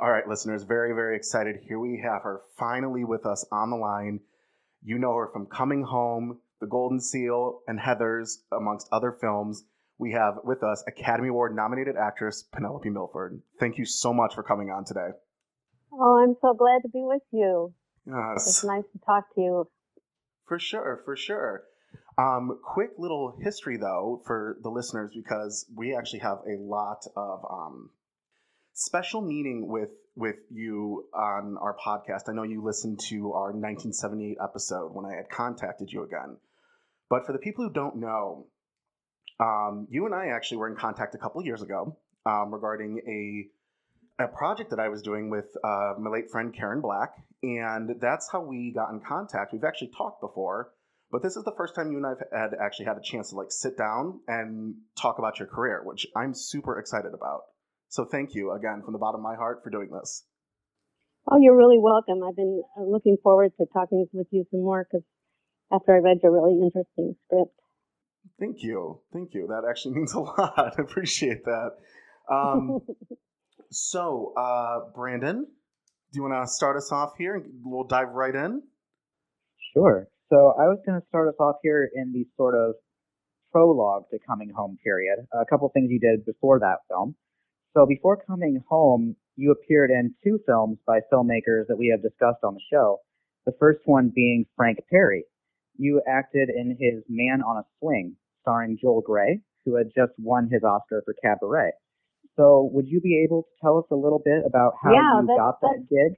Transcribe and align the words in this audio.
All 0.00 0.10
right, 0.10 0.26
listeners, 0.26 0.64
very, 0.64 0.92
very 0.92 1.14
excited. 1.14 1.60
Here 1.62 1.78
we 1.78 2.00
have 2.02 2.22
her 2.22 2.40
finally 2.58 3.04
with 3.04 3.24
us 3.26 3.46
on 3.52 3.70
the 3.70 3.76
line. 3.76 4.20
You 4.82 4.98
know 4.98 5.14
her 5.14 5.28
from 5.32 5.46
Coming 5.46 5.84
Home, 5.84 6.40
The 6.60 6.66
Golden 6.66 7.00
Seal, 7.00 7.60
and 7.68 7.78
Heathers, 7.78 8.38
amongst 8.50 8.88
other 8.90 9.12
films. 9.12 9.64
We 9.98 10.10
have 10.12 10.38
with 10.42 10.64
us 10.64 10.82
Academy 10.88 11.28
Award 11.28 11.54
nominated 11.54 11.96
actress 11.96 12.42
Penelope 12.42 12.90
Milford. 12.90 13.40
Thank 13.60 13.78
you 13.78 13.84
so 13.84 14.12
much 14.12 14.34
for 14.34 14.42
coming 14.42 14.70
on 14.70 14.84
today. 14.84 15.10
Oh, 15.92 16.18
I'm 16.20 16.34
so 16.40 16.54
glad 16.54 16.82
to 16.82 16.88
be 16.88 17.02
with 17.02 17.22
you. 17.30 17.72
Yes. 18.04 18.48
It's 18.48 18.64
nice 18.64 18.84
to 18.92 18.98
talk 19.06 19.32
to 19.36 19.40
you. 19.40 19.68
For 20.46 20.58
sure, 20.58 21.02
for 21.04 21.14
sure. 21.14 21.62
Um, 22.18 22.58
quick 22.62 22.90
little 22.98 23.36
history 23.40 23.76
though 23.76 24.22
for 24.26 24.58
the 24.62 24.70
listeners 24.70 25.12
because 25.14 25.66
we 25.74 25.96
actually 25.96 26.20
have 26.20 26.38
a 26.48 26.60
lot 26.60 27.06
of 27.16 27.44
um, 27.48 27.90
special 28.74 29.22
meaning 29.22 29.68
with 29.68 29.90
with 30.16 30.36
you 30.50 31.06
on 31.14 31.56
our 31.60 31.76
podcast. 31.84 32.28
I 32.28 32.32
know 32.32 32.42
you 32.42 32.62
listened 32.62 33.00
to 33.08 33.32
our 33.32 33.52
1978 33.52 34.36
episode 34.42 34.92
when 34.92 35.06
I 35.06 35.16
had 35.16 35.28
contacted 35.28 35.90
you 35.90 36.04
again. 36.04 36.36
But 37.10 37.26
for 37.26 37.32
the 37.32 37.38
people 37.38 37.64
who 37.64 37.72
don't 37.72 37.96
know, 37.96 38.46
um, 39.40 39.88
you 39.90 40.06
and 40.06 40.14
I 40.14 40.28
actually 40.28 40.58
were 40.58 40.68
in 40.68 40.76
contact 40.76 41.14
a 41.14 41.18
couple 41.18 41.44
years 41.44 41.62
ago 41.62 41.96
um, 42.26 42.52
regarding 42.52 43.00
a 43.08 44.24
a 44.24 44.28
project 44.28 44.70
that 44.70 44.78
I 44.78 44.88
was 44.88 45.02
doing 45.02 45.28
with 45.28 45.56
uh, 45.64 45.94
my 45.98 46.10
late 46.10 46.30
friend 46.30 46.54
Karen 46.54 46.80
Black, 46.80 47.14
and 47.42 47.96
that's 48.00 48.30
how 48.30 48.40
we 48.42 48.72
got 48.72 48.90
in 48.90 49.00
contact. 49.00 49.52
We've 49.52 49.64
actually 49.64 49.90
talked 49.96 50.20
before, 50.20 50.70
but 51.10 51.22
this 51.22 51.36
is 51.36 51.42
the 51.42 51.54
first 51.56 51.74
time 51.74 51.90
you 51.90 51.96
and 51.96 52.06
I 52.06 52.14
had 52.36 52.54
actually 52.54 52.86
had 52.86 52.96
a 52.96 53.02
chance 53.02 53.30
to 53.30 53.36
like 53.36 53.50
sit 53.50 53.76
down 53.76 54.20
and 54.28 54.76
talk 54.96 55.18
about 55.18 55.40
your 55.40 55.48
career, 55.48 55.82
which 55.84 56.06
I'm 56.14 56.32
super 56.32 56.78
excited 56.78 57.12
about. 57.12 57.42
So 57.88 58.04
thank 58.04 58.34
you 58.34 58.52
again 58.52 58.82
from 58.82 58.92
the 58.92 58.98
bottom 58.98 59.20
of 59.20 59.24
my 59.24 59.36
heart 59.36 59.60
for 59.62 59.70
doing 59.70 59.90
this. 59.90 60.24
Oh, 61.30 61.38
you're 61.40 61.56
really 61.56 61.78
welcome. 61.78 62.22
I've 62.22 62.36
been 62.36 62.62
uh, 62.78 62.84
looking 62.84 63.16
forward 63.22 63.52
to 63.58 63.66
talking 63.72 64.06
with 64.12 64.26
you 64.30 64.44
some 64.50 64.60
more 64.60 64.84
because 64.84 65.04
after 65.72 65.94
I 65.94 65.98
read 65.98 66.18
your 66.22 66.32
really 66.32 66.60
interesting 66.60 67.16
script. 67.24 67.54
Thank 68.38 68.62
you. 68.62 69.00
Thank 69.12 69.32
you. 69.32 69.46
That 69.48 69.68
actually 69.68 69.94
means 69.94 70.12
a 70.12 70.20
lot. 70.20 70.74
I 70.78 70.82
appreciate 70.82 71.44
that. 71.44 71.70
Um, 72.30 72.80
so, 73.70 74.32
uh, 74.36 74.90
Brandon, 74.94 75.46
do 76.12 76.16
you 76.16 76.22
want 76.22 76.46
to 76.46 76.52
start 76.52 76.76
us 76.76 76.90
off 76.92 77.12
here 77.16 77.36
and 77.36 77.44
we'll 77.64 77.86
dive 77.86 78.08
right 78.10 78.34
in? 78.34 78.62
Sure. 79.72 80.08
So, 80.30 80.54
I 80.58 80.64
was 80.64 80.78
going 80.86 81.00
to 81.00 81.06
start 81.08 81.28
us 81.28 81.34
off 81.38 81.56
here 81.62 81.88
in 81.94 82.12
the 82.12 82.26
sort 82.36 82.54
of 82.54 82.74
prologue 83.52 84.04
to 84.10 84.18
Coming 84.26 84.50
Home 84.56 84.78
period. 84.82 85.18
A 85.32 85.44
couple 85.48 85.68
things 85.70 85.90
you 85.90 86.00
did 86.00 86.24
before 86.26 86.58
that 86.60 86.78
film. 86.88 87.14
So, 87.74 87.86
before 87.86 88.16
Coming 88.24 88.62
Home, 88.68 89.16
you 89.34 89.50
appeared 89.50 89.90
in 89.90 90.14
two 90.22 90.38
films 90.46 90.78
by 90.86 91.00
filmmakers 91.12 91.66
that 91.66 91.76
we 91.76 91.88
have 91.90 92.02
discussed 92.02 92.44
on 92.44 92.54
the 92.54 92.60
show. 92.72 93.00
The 93.46 93.54
first 93.58 93.80
one 93.84 94.12
being 94.14 94.46
Frank 94.56 94.78
Perry. 94.88 95.24
You 95.76 96.00
acted 96.06 96.50
in 96.50 96.76
his 96.78 97.02
Man 97.08 97.42
on 97.42 97.56
a 97.56 97.64
Swing, 97.80 98.14
starring 98.42 98.78
Joel 98.80 99.00
Grey, 99.00 99.40
who 99.64 99.74
had 99.74 99.88
just 99.88 100.12
won 100.18 100.48
his 100.52 100.62
Oscar 100.62 101.02
for 101.04 101.14
Cabaret. 101.20 101.72
So, 102.36 102.70
would 102.72 102.86
you 102.86 103.00
be 103.00 103.24
able 103.26 103.42
to 103.42 103.48
tell 103.60 103.78
us 103.78 103.86
a 103.90 103.96
little 103.96 104.22
bit 104.24 104.46
about 104.46 104.74
how 104.80 104.92
Yeah, 104.92 105.20
you 105.20 105.26
got 105.26 105.60
that 105.62 105.86
gig? 105.90 106.14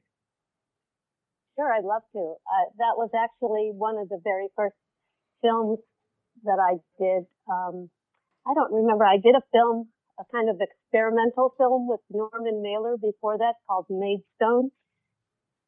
Sure, 1.57 1.73
I'd 1.73 1.84
love 1.84 2.03
to. 2.12 2.21
Uh, 2.21 2.69
that 2.77 3.01
was 3.01 3.09
actually 3.17 3.73
one 3.73 3.97
of 3.97 4.11
the 4.11 4.21
very 4.23 4.49
first 4.57 4.77
films 5.41 5.79
that 6.45 6.61
I 6.61 6.77
did. 7.01 7.25
Um, 7.49 7.89
I 8.47 8.53
don't 8.53 8.73
remember. 8.73 9.07
I 9.07 9.17
did 9.17 9.34
a 9.34 9.43
film, 9.53 9.89
a 10.19 10.25
kind 10.33 10.48
of 10.48 10.61
experimental 10.61 11.53
film 11.59 11.89
with 11.89 12.00
Norman 12.11 12.62
Mailer 12.62 12.97
before 12.97 13.39
that 13.39 13.55
called 13.69 13.86
Maidstone. 13.91 14.70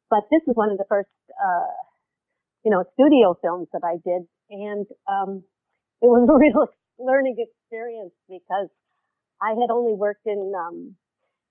But 0.09 0.25
this 0.31 0.41
is 0.47 0.55
one 0.55 0.71
of 0.71 0.77
the 0.77 0.85
first, 0.89 1.09
uh, 1.29 1.73
you 2.65 2.71
know, 2.71 2.83
studio 2.93 3.37
films 3.41 3.67
that 3.73 3.85
I 3.85 4.01
did. 4.03 4.25
And, 4.49 4.85
um, 5.07 5.43
it 6.01 6.07
was 6.07 6.27
a 6.27 6.33
real 6.39 6.67
learning 6.97 7.37
experience 7.37 8.13
because 8.27 8.69
I 9.41 9.49
had 9.49 9.69
only 9.71 9.93
worked 9.93 10.25
in, 10.25 10.51
um, 10.57 10.95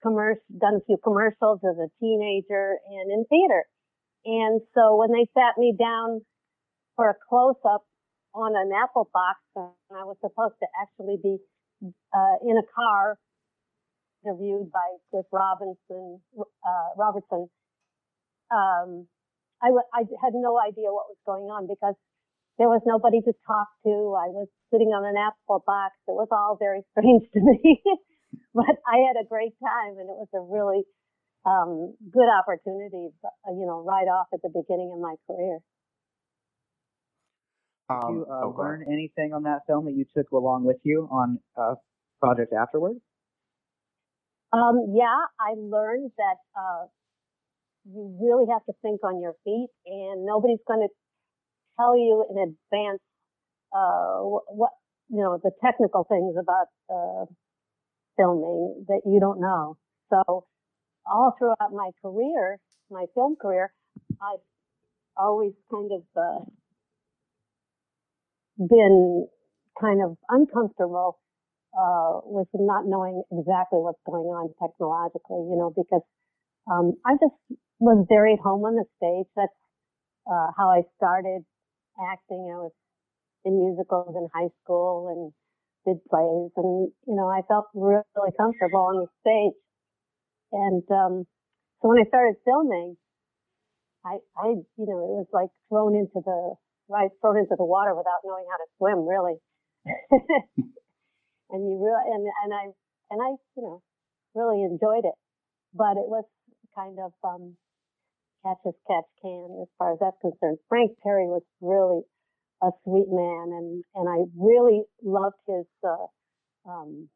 commercial, 0.02 0.42
done 0.58 0.76
a 0.76 0.84
few 0.86 0.98
commercials 1.02 1.60
as 1.62 1.78
a 1.78 1.88
teenager 2.00 2.78
and 2.90 3.10
in 3.10 3.24
theater. 3.26 3.64
And 4.24 4.60
so 4.74 4.96
when 4.96 5.10
they 5.12 5.26
sat 5.34 5.56
me 5.56 5.74
down 5.78 6.22
for 6.96 7.10
a 7.10 7.14
close 7.28 7.58
up 7.64 7.84
on 8.34 8.54
an 8.54 8.70
apple 8.74 9.08
box, 9.12 9.38
and 9.56 9.70
I 9.90 10.04
was 10.04 10.16
supposed 10.20 10.54
to 10.60 10.66
actually 10.82 11.18
be 11.22 11.38
uh, 11.84 12.36
in 12.44 12.56
a 12.58 12.66
car 12.74 13.18
interviewed 14.24 14.70
by 14.72 14.86
Cliff 15.10 15.26
Robinson, 15.32 16.20
uh, 16.38 16.88
Robertson. 16.96 17.48
Um, 18.50 19.06
I, 19.62 19.68
w- 19.68 19.90
I 19.94 20.02
had 20.22 20.34
no 20.34 20.58
idea 20.58 20.90
what 20.90 21.06
was 21.10 21.18
going 21.26 21.46
on 21.50 21.66
because 21.66 21.94
there 22.58 22.68
was 22.68 22.82
nobody 22.86 23.20
to 23.22 23.32
talk 23.46 23.68
to. 23.86 24.14
I 24.18 24.28
was 24.34 24.48
sitting 24.72 24.88
on 24.88 25.06
an 25.06 25.16
apple 25.16 25.62
box. 25.66 25.94
It 26.08 26.18
was 26.18 26.28
all 26.32 26.56
very 26.58 26.82
strange 26.92 27.24
to 27.34 27.40
me, 27.40 27.82
but 28.54 28.74
I 28.86 29.06
had 29.06 29.16
a 29.20 29.26
great 29.26 29.54
time 29.62 29.98
and 29.98 30.10
it 30.10 30.18
was 30.18 30.30
a 30.34 30.42
really 30.42 30.82
um, 31.46 31.94
good 32.10 32.28
opportunity, 32.28 33.14
uh, 33.24 33.52
you 33.54 33.66
know, 33.66 33.82
right 33.86 34.06
off 34.10 34.26
at 34.34 34.42
the 34.42 34.50
beginning 34.50 34.90
of 34.92 35.00
my 35.00 35.14
career. 35.26 35.60
Did 37.88 37.94
Um, 37.94 38.14
you 38.14 38.26
uh, 38.30 38.44
oh, 38.44 38.52
go 38.52 38.62
ahead. 38.62 38.80
learn 38.80 38.92
anything 38.92 39.32
on 39.32 39.42
that 39.44 39.60
film 39.66 39.86
that 39.86 39.94
you 39.94 40.04
took 40.16 40.30
along 40.30 40.64
with 40.64 40.78
you 40.84 41.08
on 41.10 41.38
uh, 41.56 41.74
project 42.20 42.52
afterwards? 42.52 43.00
Um, 44.52 44.92
yeah, 44.94 45.24
I 45.40 45.54
learned 45.56 46.10
that 46.16 46.36
uh, 46.58 46.86
you 47.84 48.16
really 48.20 48.46
have 48.50 48.64
to 48.66 48.72
think 48.82 49.00
on 49.04 49.20
your 49.20 49.34
feet, 49.44 49.68
and 49.86 50.24
nobody's 50.24 50.60
going 50.66 50.80
to 50.86 50.88
tell 51.78 51.96
you 51.96 52.24
in 52.30 52.36
advance 52.38 53.00
uh, 53.74 54.20
what 54.20 54.70
you 55.10 55.18
know 55.22 55.38
the 55.42 55.50
technical 55.64 56.04
things 56.04 56.34
about 56.38 56.66
uh, 56.90 57.24
filming 58.16 58.84
that 58.88 59.02
you 59.06 59.20
don't 59.20 59.40
know. 59.40 59.76
So 60.10 60.44
all 61.06 61.34
throughout 61.38 61.72
my 61.72 61.90
career, 62.02 62.58
my 62.90 63.04
film 63.14 63.36
career, 63.40 63.72
I've 64.22 64.40
always 65.16 65.52
kind 65.70 65.90
of 65.92 66.02
uh, 66.16 66.44
been 68.58 69.26
kind 69.80 70.02
of 70.02 70.16
uncomfortable 70.28 71.18
uh, 71.78 72.20
with 72.24 72.48
not 72.54 72.84
knowing 72.86 73.22
exactly 73.30 73.78
what's 73.78 74.02
going 74.04 74.26
on 74.26 74.50
technologically, 74.58 75.46
you 75.46 75.56
know, 75.56 75.70
because 75.70 76.02
um, 76.70 76.94
I 77.06 77.14
just 77.14 77.34
was 77.78 78.04
very 78.08 78.34
at 78.34 78.40
home 78.40 78.64
on 78.66 78.74
the 78.74 78.84
stage. 78.98 79.30
That's 79.36 79.54
uh, 80.26 80.50
how 80.56 80.70
I 80.70 80.82
started 80.96 81.46
acting. 81.96 82.50
I 82.50 82.58
was 82.68 82.74
in 83.44 83.54
musicals 83.64 84.14
in 84.16 84.28
high 84.34 84.50
school 84.62 85.08
and 85.08 85.32
did 85.86 86.02
plays, 86.10 86.50
and 86.56 86.90
you 87.06 87.14
know, 87.14 87.28
I 87.28 87.42
felt 87.46 87.66
really 87.74 88.02
comfortable 88.36 88.84
on 88.90 89.06
the 89.06 89.10
stage. 89.22 89.56
And 90.52 90.82
um, 90.90 91.24
so 91.80 91.88
when 91.88 91.98
I 91.98 92.08
started 92.08 92.34
filming, 92.44 92.96
I, 94.04 94.18
I, 94.36 94.48
you 94.76 94.86
know, 94.88 94.98
it 95.04 95.16
was 95.22 95.30
like 95.32 95.50
thrown 95.68 95.94
into 95.94 96.20
the 96.24 96.54
right, 96.88 97.10
thrown 97.20 97.38
into 97.38 97.56
the 97.56 97.64
water 97.64 97.94
without 97.94 98.24
knowing 98.24 98.44
how 98.50 98.58
to 98.58 98.68
swim, 98.78 99.06
really. 99.06 99.36
and 101.50 101.60
you 101.68 101.76
really, 101.76 102.04
and 102.12 102.24
and 102.44 102.52
I, 102.52 102.64
and 103.10 103.20
I, 103.22 103.30
you 103.56 103.62
know, 103.62 103.82
really 104.34 104.62
enjoyed 104.62 105.04
it. 105.04 105.16
But 105.74 106.00
it 106.00 106.08
was 106.08 106.24
kind 106.74 106.98
of 106.98 107.12
um, 107.22 107.56
catch 108.44 108.60
as 108.66 108.74
catch 108.86 109.08
can 109.22 109.58
as 109.62 109.68
far 109.78 109.92
as 109.92 109.98
that's 110.00 110.20
concerned. 110.20 110.58
Frank 110.68 110.92
Perry 111.02 111.26
was 111.26 111.42
really 111.60 112.02
a 112.62 112.70
sweet 112.84 113.08
man, 113.08 113.52
and 113.52 113.84
and 113.94 114.08
I 114.08 114.24
really 114.36 114.82
loved 115.02 115.40
his 115.46 115.66
uh, 115.84 116.08
um, 116.68 117.08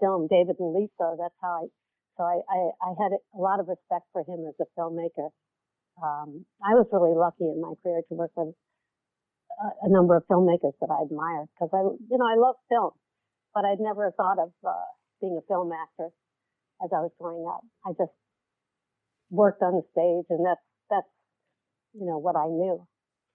film, 0.00 0.26
David 0.28 0.56
and 0.58 0.74
Lisa. 0.74 1.16
That's 1.18 1.36
how 1.40 1.64
I. 1.64 1.66
So 2.16 2.24
I, 2.24 2.40
I, 2.52 2.58
I 2.84 2.90
had 3.00 3.12
a 3.16 3.40
lot 3.40 3.60
of 3.60 3.68
respect 3.68 4.04
for 4.12 4.20
him 4.20 4.44
as 4.44 4.52
a 4.60 4.68
filmmaker. 4.78 5.32
Um, 6.02 6.44
I 6.60 6.76
was 6.76 6.86
really 6.92 7.16
lucky 7.16 7.48
in 7.48 7.60
my 7.60 7.72
career 7.82 8.02
to 8.08 8.14
work 8.14 8.30
with 8.36 8.54
a, 9.60 9.88
number 9.88 10.16
of 10.16 10.24
filmmakers 10.26 10.72
that 10.80 10.90
I 10.90 11.04
admired 11.04 11.48
because 11.54 11.70
I, 11.72 11.82
you 11.84 12.18
know, 12.18 12.26
I 12.26 12.36
love 12.36 12.56
film, 12.68 12.92
but 13.54 13.64
I'd 13.64 13.80
never 13.80 14.12
thought 14.16 14.38
of 14.38 14.52
uh, 14.66 14.88
being 15.20 15.38
a 15.38 15.44
film 15.46 15.70
actress 15.72 16.12
as 16.82 16.90
I 16.92 17.00
was 17.00 17.12
growing 17.20 17.44
up. 17.46 17.60
I 17.84 17.92
just 17.92 18.14
worked 19.30 19.62
on 19.62 19.76
the 19.76 19.84
stage, 19.92 20.26
and 20.30 20.44
that's 20.44 20.64
that's 20.88 21.12
you 21.94 22.06
know 22.06 22.18
what 22.18 22.36
I 22.36 22.46
knew. 22.48 22.86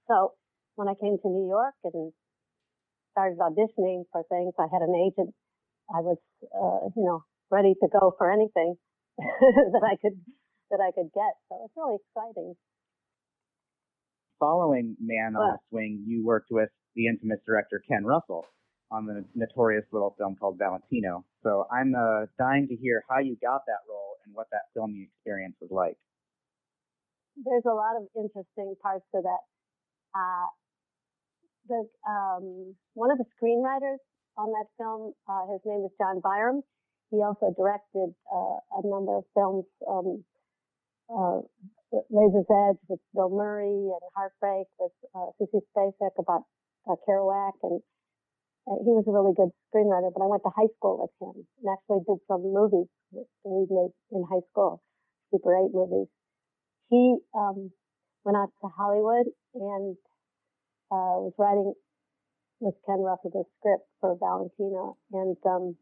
So 0.07 0.33
when 0.75 0.87
I 0.87 0.95
came 0.99 1.17
to 1.21 1.29
New 1.29 1.47
York 1.47 1.75
and 1.83 2.11
started 3.11 3.39
auditioning 3.39 4.03
for 4.11 4.23
things, 4.27 4.53
I 4.59 4.67
had 4.71 4.83
an 4.83 4.93
agent. 4.95 5.33
I 5.87 6.01
was, 6.01 6.17
uh, 6.43 6.89
you 6.95 7.05
know, 7.05 7.23
ready 7.51 7.73
to 7.79 7.87
go 7.87 8.13
for 8.17 8.31
anything 8.31 8.75
that 9.17 9.83
I 9.85 9.95
could 10.01 10.19
that 10.71 10.81
I 10.81 10.91
could 10.91 11.13
get. 11.13 11.33
So 11.49 11.61
it's 11.63 11.73
really 11.77 12.01
exciting. 12.01 12.55
Following 14.39 14.95
Man 14.99 15.35
on 15.35 15.55
a 15.55 15.57
Swing, 15.69 16.03
you 16.05 16.25
worked 16.25 16.51
with 16.51 16.69
the 16.95 17.07
infamous 17.07 17.39
director 17.45 17.81
Ken 17.87 18.03
Russell 18.05 18.45
on 18.91 19.05
the 19.05 19.25
notorious 19.33 19.85
little 19.91 20.15
film 20.17 20.35
called 20.35 20.57
Valentino. 20.57 21.25
So 21.43 21.67
I'm 21.71 21.95
uh, 21.95 22.25
dying 22.37 22.67
to 22.67 22.75
hear 22.75 23.03
how 23.09 23.19
you 23.19 23.37
got 23.41 23.61
that 23.67 23.83
role 23.89 24.15
and 24.25 24.35
what 24.35 24.47
that 24.51 24.71
filming 24.73 25.07
experience 25.09 25.55
was 25.59 25.71
like. 25.71 25.97
There's 27.43 27.65
a 27.65 27.73
lot 27.73 27.97
of 27.97 28.07
interesting 28.15 28.75
parts 28.81 29.05
to 29.13 29.21
that. 29.21 29.43
Uh, 30.15 30.47
the 31.67 31.83
um, 32.07 32.75
one 32.93 33.11
of 33.11 33.17
the 33.17 33.25
screenwriters 33.35 33.97
on 34.37 34.51
that 34.51 34.67
film, 34.77 35.13
uh, 35.27 35.51
his 35.51 35.61
name 35.65 35.83
is 35.85 35.91
John 35.99 36.21
Byrum. 36.21 36.61
He 37.11 37.17
also 37.21 37.53
directed 37.57 38.13
uh, 38.33 38.57
a 38.77 38.81
number 38.83 39.17
of 39.17 39.23
films, 39.33 39.65
um, 39.87 40.23
uh, 41.09 41.41
Razor's 41.91 42.49
Edge 42.49 42.81
with 42.89 42.99
Bill 43.13 43.29
Murray 43.29 43.91
and 43.93 44.03
Heart 44.15 44.33
Beat 44.41 44.67
with 44.79 44.91
uh, 45.13 45.29
Sissy 45.39 45.61
Spacek 45.71 46.15
about 46.17 46.43
uh, 46.89 46.95
Kerouac, 47.07 47.53
and 47.63 47.81
uh, 48.67 48.77
he 48.83 48.91
was 48.91 49.05
a 49.07 49.13
really 49.13 49.33
good 49.37 49.53
screenwriter. 49.69 50.11
But 50.13 50.23
I 50.23 50.27
went 50.27 50.43
to 50.43 50.53
high 50.55 50.71
school 50.77 51.05
with 51.05 51.13
him 51.21 51.45
and 51.61 51.67
actually 51.69 52.01
did 52.05 52.19
some 52.27 52.41
movies 52.41 52.89
that 53.13 53.25
we 53.43 53.67
made 53.69 53.93
in 54.11 54.25
high 54.25 54.45
school, 54.51 54.81
Super 55.31 55.55
8 55.55 55.73
movies. 55.73 56.07
He 56.89 57.17
um, 57.33 57.71
went 58.23 58.37
out 58.37 58.49
to 58.61 58.67
Hollywood 58.69 59.29
and 59.53 59.95
uh, 60.91 61.21
was 61.21 61.33
writing 61.37 61.73
with 62.59 62.75
Ken 62.85 62.99
Russell 62.99 63.31
the 63.31 63.43
script 63.59 63.85
for 64.01 64.17
Valentino. 64.17 64.97
and 65.11 65.37
um, 65.45 65.75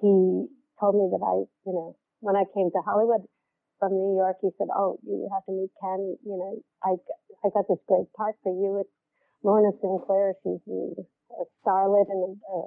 he 0.00 0.46
told 0.78 0.94
me 0.94 1.10
that 1.10 1.22
I, 1.24 1.42
you 1.66 1.74
know, 1.74 1.96
when 2.20 2.36
I 2.36 2.44
came 2.54 2.70
to 2.70 2.82
Hollywood 2.86 3.26
from 3.78 3.92
New 3.92 4.16
York, 4.16 4.36
he 4.42 4.50
said, 4.58 4.68
"Oh, 4.74 4.98
you 5.06 5.28
have 5.32 5.44
to 5.46 5.52
meet 5.52 5.70
Ken. 5.80 6.16
You 6.24 6.36
know, 6.36 6.62
I 6.82 6.96
I 7.44 7.50
got 7.50 7.68
this 7.68 7.78
great 7.86 8.12
part 8.14 8.36
for 8.42 8.52
you. 8.52 8.78
It's 8.80 8.90
Lorna 9.42 9.70
Sinclair. 9.80 10.34
She's 10.42 10.60
a 10.66 11.44
starlet 11.62 12.10
in 12.10 12.40
a, 12.52 12.58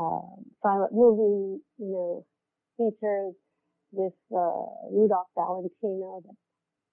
a 0.00 0.06
silent 0.62 0.92
movie, 0.92 1.62
you 1.78 1.90
know, 1.92 2.26
features 2.76 3.34
with 3.92 4.12
uh, 4.34 4.90
Rudolph 4.90 5.28
Valentino 5.34 6.22
that 6.26 6.36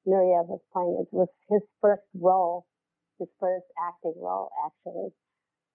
Nureyev 0.07 0.47
was 0.47 0.61
playing. 0.71 0.97
It 1.01 1.07
was 1.11 1.27
his 1.49 1.61
first 1.81 2.03
role, 2.13 2.65
his 3.19 3.27
first 3.39 3.65
acting 3.89 4.13
role, 4.17 4.49
actually, 4.65 5.09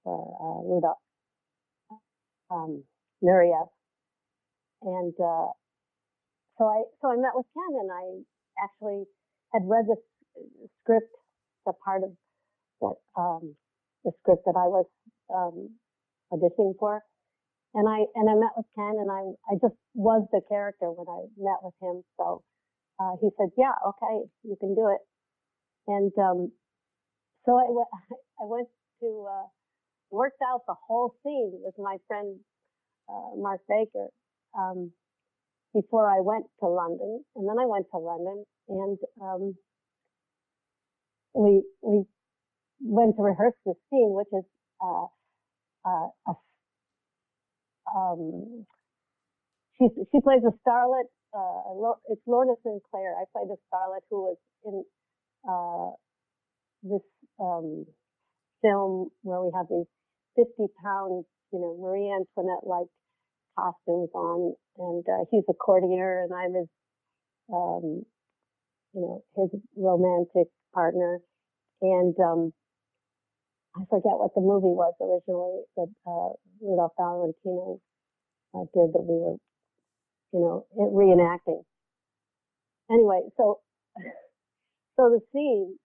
for 0.05 0.17
uh, 0.40 0.69
Rudolf 0.69 0.99
um, 2.50 2.84
Nureyev. 3.22 3.69
And 4.82 5.14
uh, 5.20 5.50
so 6.58 6.64
I 6.64 6.85
so 7.00 7.12
I 7.12 7.17
met 7.17 7.37
with 7.37 7.47
Ken, 7.53 7.73
and 7.81 7.91
I 7.93 8.05
actually 8.62 9.05
had 9.53 9.62
read 9.64 9.85
the 9.87 9.97
script, 10.82 11.12
the 11.64 11.73
part 11.85 12.03
of 12.03 12.11
that 12.81 12.97
um, 13.17 13.56
the 14.05 14.12
script 14.20 14.44
that 14.47 14.56
I 14.56 14.69
was 14.69 14.87
um, 15.32 15.76
auditioning 16.32 16.75
for, 16.79 17.03
and 17.75 17.88
I 17.88 18.05
and 18.14 18.31
I 18.31 18.35
met 18.35 18.56
with 18.56 18.67
Ken, 18.75 18.97
and 18.97 19.11
I 19.11 19.37
I 19.53 19.55
just 19.61 19.76
was 19.94 20.26
the 20.32 20.41
character 20.49 20.91
when 20.91 21.08
I 21.08 21.29
met 21.37 21.61
with 21.62 21.75
him. 21.81 22.03
So 22.17 22.43
uh, 23.00 23.17
he 23.20 23.29
said, 23.37 23.50
"Yeah, 23.56 23.76
okay, 23.88 24.29
you 24.43 24.56
can 24.58 24.75
do 24.75 24.88
it." 24.88 25.03
And 25.87 26.12
um, 26.19 26.53
so 27.44 27.53
I 27.53 27.69
went 27.69 27.88
I 28.41 28.44
went 28.44 28.69
to 29.00 29.29
uh, 29.29 29.47
worked 30.11 30.41
out 30.41 30.62
the 30.67 30.76
whole 30.87 31.14
scene 31.23 31.53
with 31.62 31.75
my 31.79 31.99
friend 32.08 32.41
uh, 33.08 33.37
Mark 33.37 33.61
Baker 33.69 34.08
um, 34.58 34.93
before 35.76 36.08
I 36.08 36.20
went 36.20 36.46
to 36.61 36.67
London, 36.67 37.20
and 37.37 37.49
then 37.49 37.58
I 37.61 37.67
went 37.67 37.87
to 37.93 37.99
London, 37.99 38.44
and 38.69 38.99
um, 39.20 39.55
we 41.34 41.62
we 41.82 42.05
went 42.81 43.17
to 43.17 43.23
rehearse 43.23 43.55
this 43.67 43.76
scene, 43.90 44.17
which 44.17 44.32
is 44.32 44.44
uh, 44.81 45.06
uh, 45.84 46.08
a, 46.28 46.34
um, 47.94 48.64
she 49.76 49.88
she 50.11 50.20
plays 50.20 50.40
a 50.49 50.55
starlet. 50.64 51.12
Uh, 51.37 51.93
it's 52.08 52.22
Lorna 52.26 52.55
Sinclair. 52.62 53.12
I 53.20 53.25
played 53.37 53.52
a 53.52 53.61
starlet 53.69 54.00
who 54.08 54.32
was 54.32 54.38
in 54.64 54.84
uh, 55.44 55.93
this 56.82 57.05
um, 57.38 57.84
film 58.62 59.11
where 59.22 59.43
we 59.43 59.50
have 59.55 59.67
these 59.69 59.90
50 60.37 60.72
pound, 60.82 61.25
you 61.52 61.61
know, 61.61 61.76
Marie 61.79 62.08
Antoinette 62.08 62.64
like 62.64 62.88
costumes 63.56 64.11
on, 64.14 64.55
and 64.79 65.05
uh, 65.08 65.25
he's 65.31 65.44
a 65.49 65.55
courtier, 65.55 66.25
and 66.25 66.32
I'm 66.32 66.55
his, 66.55 66.69
um, 67.53 68.03
you 68.94 69.00
know, 69.00 69.25
his 69.37 69.61
romantic 69.76 70.49
partner, 70.75 71.20
and 71.81 72.14
um, 72.20 72.53
I 73.76 73.85
forget 73.91 74.17
what 74.17 74.35
the 74.35 74.41
movie 74.41 74.73
was 74.73 74.94
originally 75.00 75.64
that 75.76 75.91
uh, 76.06 76.32
Rudolph 76.61 76.93
Valentino 76.97 77.81
uh, 78.55 78.64
did 78.73 78.93
that 78.93 79.05
we 79.05 79.17
were, 79.20 79.37
you 80.32 80.41
know, 80.41 80.67
reenacting. 80.76 81.62
Anyway, 82.91 83.20
so 83.37 83.61
so 84.97 85.12
the 85.12 85.20
scene, 85.32 85.76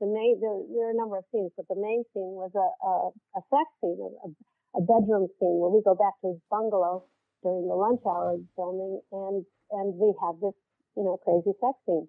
the 0.00 0.06
main 0.06 0.40
there, 0.40 0.64
there 0.72 0.88
are 0.88 0.92
a 0.92 0.96
number 0.96 1.18
of 1.18 1.24
scenes, 1.32 1.52
but 1.56 1.68
the 1.68 1.76
main 1.76 2.04
scene 2.12 2.32
was 2.36 2.52
a 2.56 2.68
a, 2.86 2.92
a 3.36 3.42
sex 3.52 3.68
scene, 3.80 4.00
a, 4.00 4.28
a 4.76 4.80
bedroom 4.80 5.28
scene 5.38 5.58
where 5.58 5.70
we 5.70 5.82
go 5.82 5.94
back 5.94 6.14
to 6.22 6.34
his 6.34 6.40
bungalow 6.50 7.04
during 7.42 7.66
the 7.66 7.74
lunch 7.74 8.00
hour 8.06 8.36
filming, 8.56 9.00
and 9.12 9.44
and 9.72 9.94
we 9.98 10.12
have 10.22 10.38
this 10.40 10.54
you 10.96 11.04
know 11.04 11.18
crazy 11.24 11.56
sex 11.58 11.74
scene, 11.86 12.06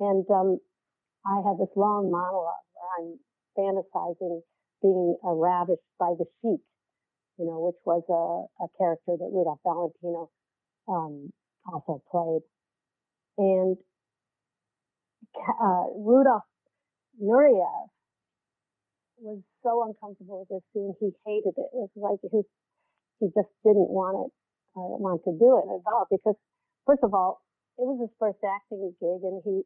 and 0.00 0.24
um, 0.30 0.58
I 1.26 1.40
have 1.48 1.58
this 1.58 1.72
long 1.76 2.10
monologue 2.10 2.66
where 2.76 2.90
I'm 2.98 3.18
fantasizing 3.56 4.42
being 4.82 5.16
uh, 5.24 5.32
ravished 5.32 5.88
by 5.98 6.12
the 6.18 6.26
sheik, 6.42 6.60
you 7.38 7.46
know, 7.46 7.58
which 7.64 7.80
was 7.86 8.04
a, 8.12 8.64
a 8.64 8.68
character 8.76 9.16
that 9.16 9.30
Rudolph 9.32 9.60
Valentino 9.64 10.30
um, 10.88 11.32
also 11.72 12.02
played. 12.10 12.42
And 13.38 13.76
uh, 15.60 15.84
Rudolf 15.96 16.42
Nureyev 17.22 17.88
was 19.24 19.40
so 19.64 19.88
uncomfortable 19.88 20.44
with 20.44 20.52
this 20.52 20.64
scene. 20.76 20.92
He 21.00 21.10
hated 21.24 21.56
it. 21.56 21.68
It 21.72 21.88
was 21.88 21.94
like 21.96 22.20
he, 22.20 22.44
he 23.18 23.26
just 23.32 23.48
didn't 23.64 23.88
want 23.88 24.28
it, 24.28 24.30
uh, 24.76 25.00
want 25.00 25.24
to 25.24 25.32
do 25.32 25.56
it 25.58 25.66
at 25.72 25.82
all 25.88 26.04
because, 26.12 26.36
first 26.84 27.00
of 27.02 27.16
all, 27.16 27.40
it 27.80 27.88
was 27.88 27.98
his 28.04 28.12
first 28.20 28.38
acting 28.44 28.92
gig, 29.00 29.20
and 29.24 29.40
he 29.42 29.64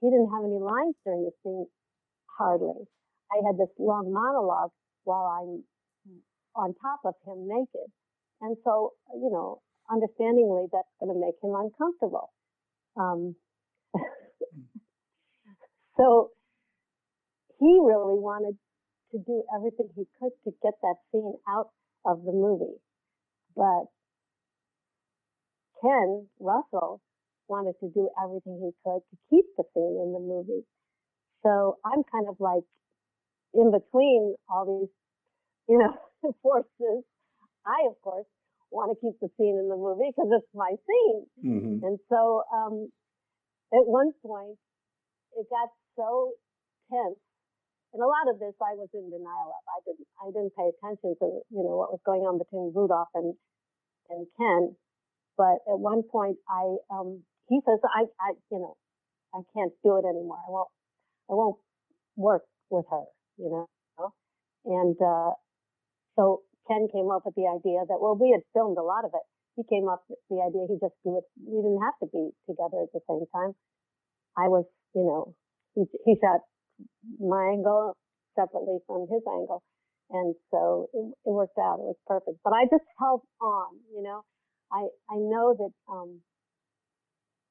he 0.00 0.10
didn't 0.10 0.32
have 0.32 0.44
any 0.44 0.58
lines 0.58 0.96
during 1.04 1.24
the 1.24 1.32
scene 1.44 1.68
hardly. 2.36 2.88
I 3.32 3.40
had 3.46 3.56
this 3.56 3.72
long 3.78 4.12
monologue 4.12 4.72
while 5.04 5.28
I'm 5.28 5.64
on 6.56 6.74
top 6.80 7.00
of 7.04 7.14
him 7.26 7.48
naked. 7.48 7.88
And 8.40 8.56
so, 8.64 8.92
you 9.14 9.30
know, 9.30 9.62
understandingly, 9.90 10.66
that's 10.72 10.88
going 11.00 11.12
to 11.14 11.18
make 11.18 11.36
him 11.42 11.54
uncomfortable. 11.54 12.32
Um, 12.96 13.34
so 15.96 16.30
he 17.64 17.80
really 17.80 18.20
wanted 18.20 18.56
to 19.12 19.18
do 19.24 19.42
everything 19.56 19.88
he 19.96 20.04
could 20.20 20.32
to 20.44 20.52
get 20.62 20.74
that 20.82 20.96
scene 21.10 21.32
out 21.48 21.70
of 22.04 22.22
the 22.24 22.32
movie. 22.32 22.76
But 23.56 23.88
Ken 25.80 26.28
Russell 26.38 27.00
wanted 27.48 27.74
to 27.80 27.88
do 27.88 28.10
everything 28.22 28.60
he 28.60 28.72
could 28.84 29.00
to 29.00 29.16
keep 29.30 29.46
the 29.56 29.64
scene 29.72 29.96
in 29.96 30.12
the 30.12 30.20
movie. 30.20 30.64
So 31.42 31.78
I'm 31.84 32.04
kind 32.04 32.28
of 32.28 32.36
like 32.38 32.64
in 33.54 33.72
between 33.72 34.34
all 34.48 34.64
these, 34.68 34.92
you 35.68 35.78
know, 35.78 35.96
forces. 36.42 37.04
I, 37.64 37.88
of 37.88 37.96
course, 38.02 38.26
want 38.70 38.92
to 38.92 39.00
keep 39.00 39.16
the 39.20 39.28
scene 39.38 39.56
in 39.56 39.68
the 39.68 39.76
movie 39.76 40.12
because 40.12 40.28
it's 40.36 40.52
my 40.52 40.76
scene. 40.84 41.20
Mm-hmm. 41.40 41.84
And 41.84 41.98
so 42.10 42.42
um, 42.52 42.90
at 43.72 43.86
one 43.86 44.12
point, 44.20 44.58
it 45.38 45.46
got 45.48 45.68
so 45.96 46.32
tense. 46.90 47.23
And 47.94 48.02
a 48.02 48.10
lot 48.10 48.26
of 48.26 48.42
this 48.42 48.58
I 48.58 48.74
was 48.74 48.90
in 48.92 49.06
denial 49.06 49.54
of. 49.54 49.64
I 49.70 49.78
didn't 49.86 50.08
I 50.18 50.26
didn't 50.34 50.54
pay 50.58 50.66
attention 50.66 51.14
to 51.22 51.26
you 51.48 51.62
know 51.62 51.78
what 51.78 51.94
was 51.94 52.02
going 52.04 52.26
on 52.26 52.38
between 52.42 52.74
Rudolf 52.74 53.08
and 53.14 53.34
and 54.10 54.26
Ken. 54.36 54.74
But 55.38 55.62
at 55.70 55.78
one 55.78 56.02
point 56.02 56.38
I 56.50 56.74
um 56.90 57.22
he 57.48 57.62
says 57.62 57.78
I 57.86 58.10
I 58.18 58.34
you 58.50 58.58
know 58.58 58.74
I 59.32 59.46
can't 59.54 59.72
do 59.86 59.96
it 59.96 60.04
anymore. 60.04 60.42
I 60.42 60.50
won't 60.50 60.70
I 61.30 61.34
won't 61.34 61.58
work 62.16 62.42
with 62.70 62.86
her, 62.90 63.04
you 63.38 63.50
know. 63.50 63.66
And 64.64 64.96
uh, 64.96 65.36
so 66.16 66.42
Ken 66.68 66.88
came 66.88 67.10
up 67.12 67.22
with 67.24 67.34
the 67.36 67.44
idea 67.48 67.84
that 67.84 68.00
well, 68.00 68.16
we 68.16 68.32
had 68.32 68.40
filmed 68.52 68.78
a 68.78 68.82
lot 68.82 69.04
of 69.04 69.12
it. 69.12 69.24
He 69.56 69.62
came 69.68 69.88
up 69.88 70.02
with 70.08 70.18
the 70.30 70.40
idea 70.40 70.66
he 70.66 70.80
just 70.80 70.96
it. 71.04 71.24
We 71.38 71.60
didn't 71.60 71.84
have 71.84 71.98
to 72.02 72.08
be 72.10 72.32
together 72.48 72.82
at 72.82 72.92
the 72.96 73.04
same 73.06 73.22
time. 73.30 73.54
I 74.36 74.48
was, 74.48 74.64
you 74.96 75.04
know, 75.04 75.34
he, 75.76 75.84
he 76.04 76.16
shot 76.18 76.42
my 77.20 77.52
angle 77.54 77.96
separately 78.36 78.78
from 78.86 79.06
his 79.10 79.22
angle, 79.28 79.62
and 80.10 80.34
so 80.50 80.88
it, 80.94 81.06
it 81.26 81.32
worked 81.32 81.58
out. 81.58 81.78
It 81.80 81.88
was 81.94 82.00
perfect. 82.06 82.38
But 82.44 82.52
I 82.54 82.64
just 82.70 82.86
held 82.98 83.22
on, 83.40 83.78
you 83.94 84.02
know. 84.02 84.22
I 84.72 84.88
I 85.10 85.16
know 85.16 85.54
that 85.54 85.72
um, 85.92 86.20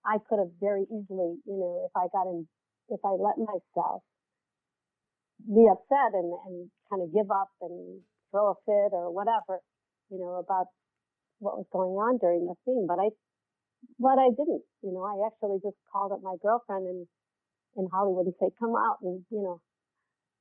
I 0.06 0.18
could 0.27 0.39
have 0.39 0.51
very 0.60 0.84
easily, 0.84 1.39
you 1.46 1.58
know, 1.58 1.88
if 1.88 1.94
I 1.96 2.08
got 2.12 2.27
in 2.27 2.48
if 2.89 3.00
I 3.06 3.12
let 3.15 3.38
myself 3.39 4.03
be 5.48 5.68
upset 5.68 6.12
and, 6.15 6.32
and 6.48 6.72
kind 6.89 7.01
of 7.03 7.13
give 7.13 7.30
up 7.32 7.50
and 7.62 8.01
throw 8.32 8.51
a 8.51 8.56
fit 8.65 8.92
or 8.96 9.12
whatever, 9.12 9.60
you 10.10 10.20
know, 10.20 10.39
about 10.39 10.68
what 11.39 11.58
was 11.58 11.68
going 11.72 11.96
on 12.00 12.18
during 12.20 12.46
the 12.48 12.56
scene. 12.63 12.86
But 12.88 13.00
I, 13.00 13.10
but 14.00 14.20
I 14.20 14.32
didn't. 14.32 14.63
You 14.84 14.94
know, 14.96 15.03
I 15.03 15.27
actually 15.27 15.60
just 15.63 15.77
called 15.92 16.12
up 16.12 16.20
my 16.24 16.36
girlfriend 16.42 16.88
in 16.88 17.08
in 17.77 17.88
Hollywood 17.92 18.25
and 18.27 18.36
say, 18.39 18.50
"Come 18.60 18.75
out 18.75 19.00
and 19.01 19.25
you 19.30 19.42
know, 19.42 19.62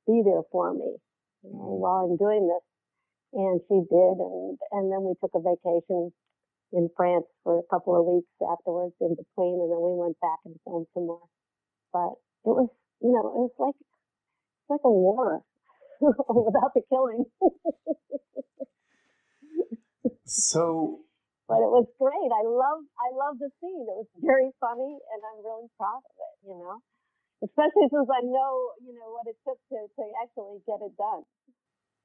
be 0.07 0.21
there 0.23 0.43
for 0.51 0.73
me 0.73 0.97
you 1.43 1.51
know, 1.51 1.73
mm. 1.73 1.79
while 1.79 2.05
I'm 2.05 2.17
doing 2.17 2.47
this." 2.47 2.63
And 3.33 3.61
she 3.67 3.81
did, 3.89 4.15
and 4.21 4.57
and 4.71 4.91
then 4.91 5.01
we 5.03 5.13
took 5.21 5.33
a 5.33 5.41
vacation 5.41 6.13
in 6.73 6.89
France 6.97 7.25
for 7.43 7.59
a 7.59 7.67
couple 7.69 7.95
of 7.95 8.05
weeks 8.05 8.33
afterwards 8.41 8.93
in 8.99 9.15
between, 9.15 9.61
and 9.61 9.69
then 9.69 9.81
we 9.81 9.93
went 9.93 10.19
back 10.19 10.39
and 10.45 10.55
filmed 10.65 10.87
some 10.93 11.07
more. 11.07 11.29
But 11.93 12.17
it 12.45 12.53
was, 12.53 12.69
you 13.01 13.13
know, 13.13 13.25
it 13.29 13.37
was 13.45 13.55
like 13.57 13.77
it's 13.77 14.69
like 14.69 14.83
a 14.83 14.89
war 14.89 15.41
without 16.01 16.73
the 16.73 16.81
killing. 16.89 17.25
so 20.25 20.99
but 21.47 21.61
it 21.61 21.69
was 21.69 21.85
great. 22.01 22.31
I 22.33 22.43
love 22.49 22.81
I 22.97 23.09
love 23.13 23.37
the 23.37 23.53
scene. 23.61 23.85
It 23.85 23.97
was 24.01 24.09
very 24.17 24.49
funny, 24.59 24.97
and 24.97 25.19
I'm 25.21 25.45
really 25.45 25.69
proud 25.77 26.01
of 26.01 26.15
it. 26.17 26.35
You 26.49 26.57
know, 26.57 26.81
especially 27.41 27.89
since 27.89 28.09
I 28.11 28.21
know 28.21 28.51
you 28.83 28.93
know 28.93 29.09
what 29.15 29.25
it 29.25 29.37
took 29.41 29.57
to 29.73 29.77
to 29.87 30.03
actually 30.21 30.61
get 30.69 30.83
it 30.83 30.93
done. 30.99 31.25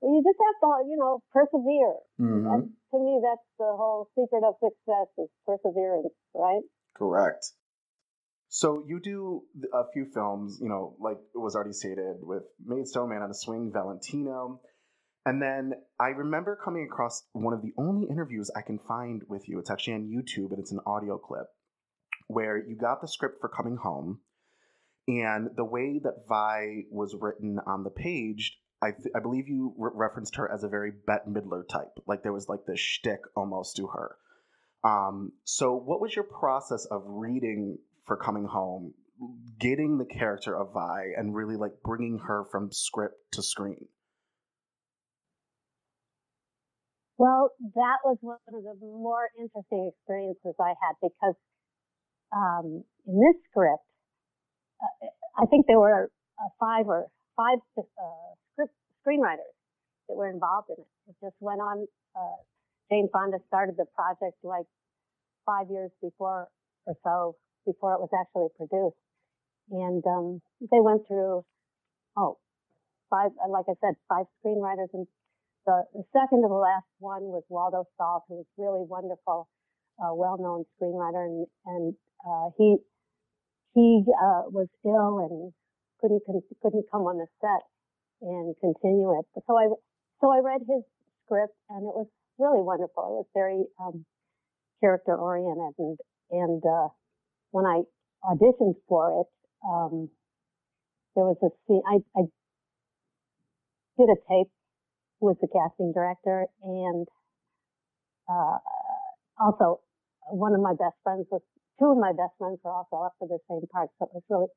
Well, 0.00 0.14
you 0.14 0.22
just 0.22 0.38
have 0.38 0.58
to, 0.62 0.88
you 0.88 0.96
know, 0.96 1.22
persevere. 1.32 1.98
Mm-hmm. 2.20 2.70
to 2.70 2.96
me, 3.02 3.20
that's 3.22 3.42
the 3.58 3.74
whole 3.74 4.08
secret 4.14 4.46
of 4.46 4.54
success 4.62 5.10
is 5.18 5.28
perseverance, 5.44 6.14
right? 6.34 6.62
Correct. 6.94 7.50
So 8.48 8.84
you 8.86 9.00
do 9.00 9.42
a 9.74 9.90
few 9.92 10.06
films, 10.06 10.58
you 10.62 10.68
know, 10.68 10.96
like 11.00 11.18
it 11.34 11.38
was 11.38 11.54
already 11.54 11.72
stated 11.72 12.16
with 12.20 12.44
Maidstone, 12.64 13.10
Man 13.10 13.22
on 13.22 13.30
a 13.30 13.34
Swing, 13.34 13.70
Valentino. 13.72 14.60
And 15.26 15.42
then 15.42 15.72
I 16.00 16.08
remember 16.08 16.56
coming 16.56 16.84
across 16.90 17.24
one 17.32 17.52
of 17.52 17.60
the 17.60 17.72
only 17.76 18.08
interviews 18.08 18.50
I 18.56 18.62
can 18.62 18.78
find 18.78 19.22
with 19.28 19.48
you. 19.48 19.58
It's 19.58 19.70
actually 19.70 19.94
on 19.94 20.08
YouTube 20.08 20.52
and 20.52 20.58
it's 20.58 20.72
an 20.72 20.80
audio 20.86 21.18
clip 21.18 21.46
where 22.28 22.56
you 22.56 22.76
got 22.76 23.02
the 23.02 23.08
script 23.08 23.36
for 23.40 23.48
Coming 23.48 23.76
Home. 23.82 24.20
And 25.08 25.48
the 25.56 25.64
way 25.64 25.98
that 26.04 26.26
Vi 26.28 26.84
was 26.90 27.16
written 27.18 27.58
on 27.66 27.82
the 27.82 27.90
page, 27.90 28.58
I, 28.82 28.90
th- 28.90 29.14
I 29.16 29.20
believe 29.20 29.48
you 29.48 29.74
re- 29.78 29.90
referenced 29.94 30.36
her 30.36 30.52
as 30.52 30.62
a 30.62 30.68
very 30.68 30.92
Bette 31.06 31.30
Midler 31.30 31.66
type. 31.66 31.98
Like 32.06 32.22
there 32.22 32.32
was 32.34 32.46
like 32.46 32.66
this 32.66 32.78
shtick 32.78 33.20
almost 33.34 33.76
to 33.76 33.86
her. 33.86 34.16
Um, 34.84 35.32
so, 35.44 35.74
what 35.74 36.02
was 36.02 36.14
your 36.14 36.26
process 36.26 36.86
of 36.90 37.02
reading 37.06 37.78
for 38.04 38.18
Coming 38.18 38.44
Home, 38.44 38.92
getting 39.58 39.96
the 39.96 40.04
character 40.04 40.54
of 40.54 40.74
Vi, 40.74 41.04
and 41.16 41.34
really 41.34 41.56
like 41.56 41.72
bringing 41.82 42.18
her 42.26 42.44
from 42.52 42.70
script 42.70 43.16
to 43.32 43.42
screen? 43.42 43.88
Well, 47.16 47.50
that 47.74 47.98
was 48.04 48.18
one 48.20 48.36
of 48.46 48.62
the 48.62 48.76
more 48.80 49.28
interesting 49.36 49.90
experiences 49.92 50.54
I 50.60 50.74
had 50.80 50.94
because 51.02 51.34
um, 52.30 52.84
in 53.06 53.18
this 53.18 53.42
script, 53.50 53.82
I 55.36 55.46
think 55.46 55.66
there 55.66 55.78
were 55.78 56.10
uh, 56.38 56.48
five 56.58 56.86
or 56.86 57.06
five 57.36 57.58
uh, 57.76 57.82
script 58.52 58.74
screenwriters 59.04 59.54
that 60.08 60.16
were 60.16 60.28
involved 60.30 60.70
in 60.70 60.76
it. 60.82 60.88
It 61.08 61.16
just 61.22 61.36
went 61.40 61.60
on. 61.60 61.86
Uh, 62.16 62.40
Jane 62.90 63.08
Fonda 63.12 63.38
started 63.48 63.76
the 63.76 63.84
project 63.94 64.38
like 64.42 64.66
five 65.44 65.66
years 65.70 65.90
before 66.00 66.48
or 66.86 66.94
so 67.04 67.36
before 67.66 67.94
it 67.94 68.00
was 68.00 68.10
actually 68.16 68.48
produced, 68.56 68.96
and 69.70 70.02
um, 70.06 70.40
they 70.60 70.80
went 70.80 71.06
through 71.06 71.44
oh 72.16 72.38
five, 73.10 73.30
like 73.48 73.66
I 73.68 73.76
said, 73.80 73.94
five 74.08 74.26
screenwriters 74.40 74.88
and 74.92 75.06
the, 75.68 75.84
the 75.92 76.04
second 76.16 76.42
to 76.42 76.48
the 76.48 76.54
last 76.56 76.88
one 76.98 77.28
was 77.28 77.44
Waldo 77.48 77.84
Salt, 77.98 78.24
who 78.28 78.40
was 78.40 78.48
really 78.56 78.84
wonderful, 78.88 79.48
uh, 80.00 80.14
well-known 80.14 80.64
screenwriter, 80.72 81.28
and, 81.28 81.46
and 81.66 81.94
uh, 82.24 82.48
he 82.56 82.76
he 83.74 84.04
uh, 84.08 84.48
was 84.50 84.68
ill 84.84 85.18
and 85.28 85.52
couldn't 86.00 86.22
couldn't 86.62 86.86
come 86.90 87.02
on 87.02 87.18
the 87.18 87.26
set 87.40 87.62
and 88.22 88.54
continue 88.60 89.18
it. 89.18 89.26
So 89.46 89.56
I 89.56 89.68
so 90.20 90.32
I 90.32 90.40
read 90.40 90.60
his 90.66 90.82
script, 91.24 91.54
and 91.70 91.82
it 91.82 91.94
was 91.94 92.06
really 92.38 92.62
wonderful. 92.62 93.02
It 93.02 93.16
was 93.22 93.26
very 93.34 93.64
um, 93.80 94.04
character 94.80 95.16
oriented, 95.16 95.74
and 95.78 95.98
and 96.30 96.62
uh, 96.64 96.88
when 97.50 97.66
I 97.66 97.82
auditioned 98.24 98.74
for 98.88 99.22
it, 99.22 99.26
um, 99.66 100.08
there 101.14 101.24
was 101.24 101.36
a 101.42 101.50
scene. 101.66 101.82
I, 101.86 101.98
I 102.18 102.24
did 103.98 104.08
a 104.08 104.16
tape 104.28 104.50
with 105.20 105.38
the 105.40 105.48
casting 105.48 105.92
director, 105.92 106.46
and 106.62 107.06
uh, 108.28 108.58
also 109.40 109.80
one 110.30 110.54
of 110.54 110.60
my 110.60 110.72
best 110.72 110.96
friends 111.02 111.26
was 111.30 111.42
two 111.78 111.94
of 111.94 111.98
my 111.98 112.12
best 112.12 112.34
friends 112.38 112.58
were 112.62 112.74
also 112.74 113.06
up 113.06 113.14
for 113.18 113.28
the 113.28 113.38
same 113.48 113.62
part, 113.70 113.90
so 113.98 114.10
it 114.10 114.14
was 114.14 114.26
really 114.28 114.50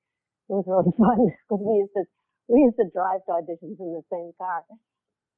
it 0.49 0.53
was 0.57 0.65
really 0.67 0.93
fun 0.99 1.19
because 1.29 1.61
we 1.61 1.73
used 1.85 1.95
to 1.95 2.03
we 2.49 2.65
used 2.65 2.77
to 2.81 2.89
drive 2.91 3.21
to 3.29 3.31
auditions 3.37 3.79
in 3.79 3.93
the 3.93 4.03
same 4.11 4.33
car. 4.37 4.65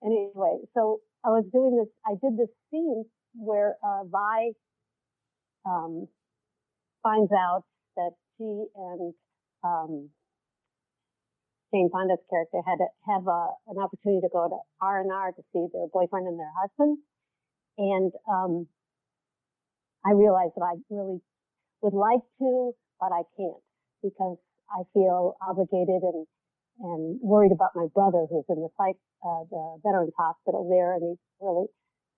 Anyway, 0.04 0.64
so 0.74 1.00
I 1.24 1.30
was 1.30 1.46
doing 1.52 1.78
this. 1.78 1.92
I 2.06 2.16
did 2.20 2.38
this 2.38 2.52
scene 2.72 3.06
where 3.36 3.76
uh, 3.84 4.04
Vi 4.08 4.52
um, 5.66 6.08
finds 7.04 7.32
out 7.32 7.64
that 7.96 8.12
she 8.38 8.66
and 8.76 9.14
um, 9.64 10.10
Jane 11.74 11.90
Fonda's 11.92 12.24
character 12.30 12.60
had 12.66 12.78
to 12.78 12.88
have 13.08 13.28
a, 13.28 13.48
an 13.68 13.78
opportunity 13.80 14.22
to 14.22 14.30
go 14.32 14.48
to 14.50 14.58
R 14.82 15.02
and 15.02 15.12
R 15.12 15.32
to 15.32 15.42
see 15.54 15.68
their 15.72 15.88
boyfriend 15.92 16.28
and 16.28 16.40
their 16.40 16.52
husband, 16.60 16.98
and 17.78 18.12
um, 18.28 18.68
I 20.06 20.12
realized 20.12 20.54
that 20.56 20.64
I 20.64 20.76
really 20.90 21.22
would 21.84 21.94
like 21.94 22.24
to, 22.40 22.72
but 23.00 23.12
I 23.12 23.28
can't 23.38 23.62
because 24.02 24.38
I 24.72 24.88
feel 24.94 25.36
obligated 25.44 26.02
and 26.02 26.26
and 26.82 27.20
worried 27.22 27.52
about 27.52 27.76
my 27.76 27.86
brother 27.94 28.26
who's 28.26 28.50
in 28.50 28.58
the 28.58 28.70
psych 28.78 28.98
uh, 29.22 29.44
the 29.52 29.78
veterans 29.84 30.16
hospital 30.18 30.66
there, 30.66 30.96
and 30.96 31.04
he's 31.04 31.22
really 31.40 31.68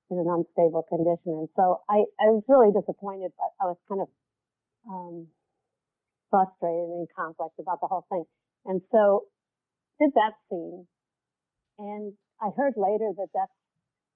in 0.09 0.17
an 0.21 0.29
unstable 0.29 0.85
condition. 0.87 1.43
And 1.43 1.49
so 1.57 1.81
I 1.89 2.05
I 2.21 2.31
was 2.31 2.43
really 2.47 2.71
disappointed, 2.71 3.33
but 3.35 3.51
I 3.59 3.65
was 3.67 3.77
kind 3.89 4.01
of 4.01 4.09
um, 4.87 5.27
frustrated 6.29 6.89
and 6.89 7.07
conflict 7.15 7.59
about 7.59 7.81
the 7.81 7.87
whole 7.87 8.05
thing. 8.09 8.23
And 8.65 8.81
so 8.91 9.25
did 9.99 10.11
that 10.15 10.33
scene. 10.49 10.87
And 11.77 12.13
I 12.41 12.49
heard 12.55 12.73
later 12.77 13.11
that 13.17 13.27
that's 13.33 13.51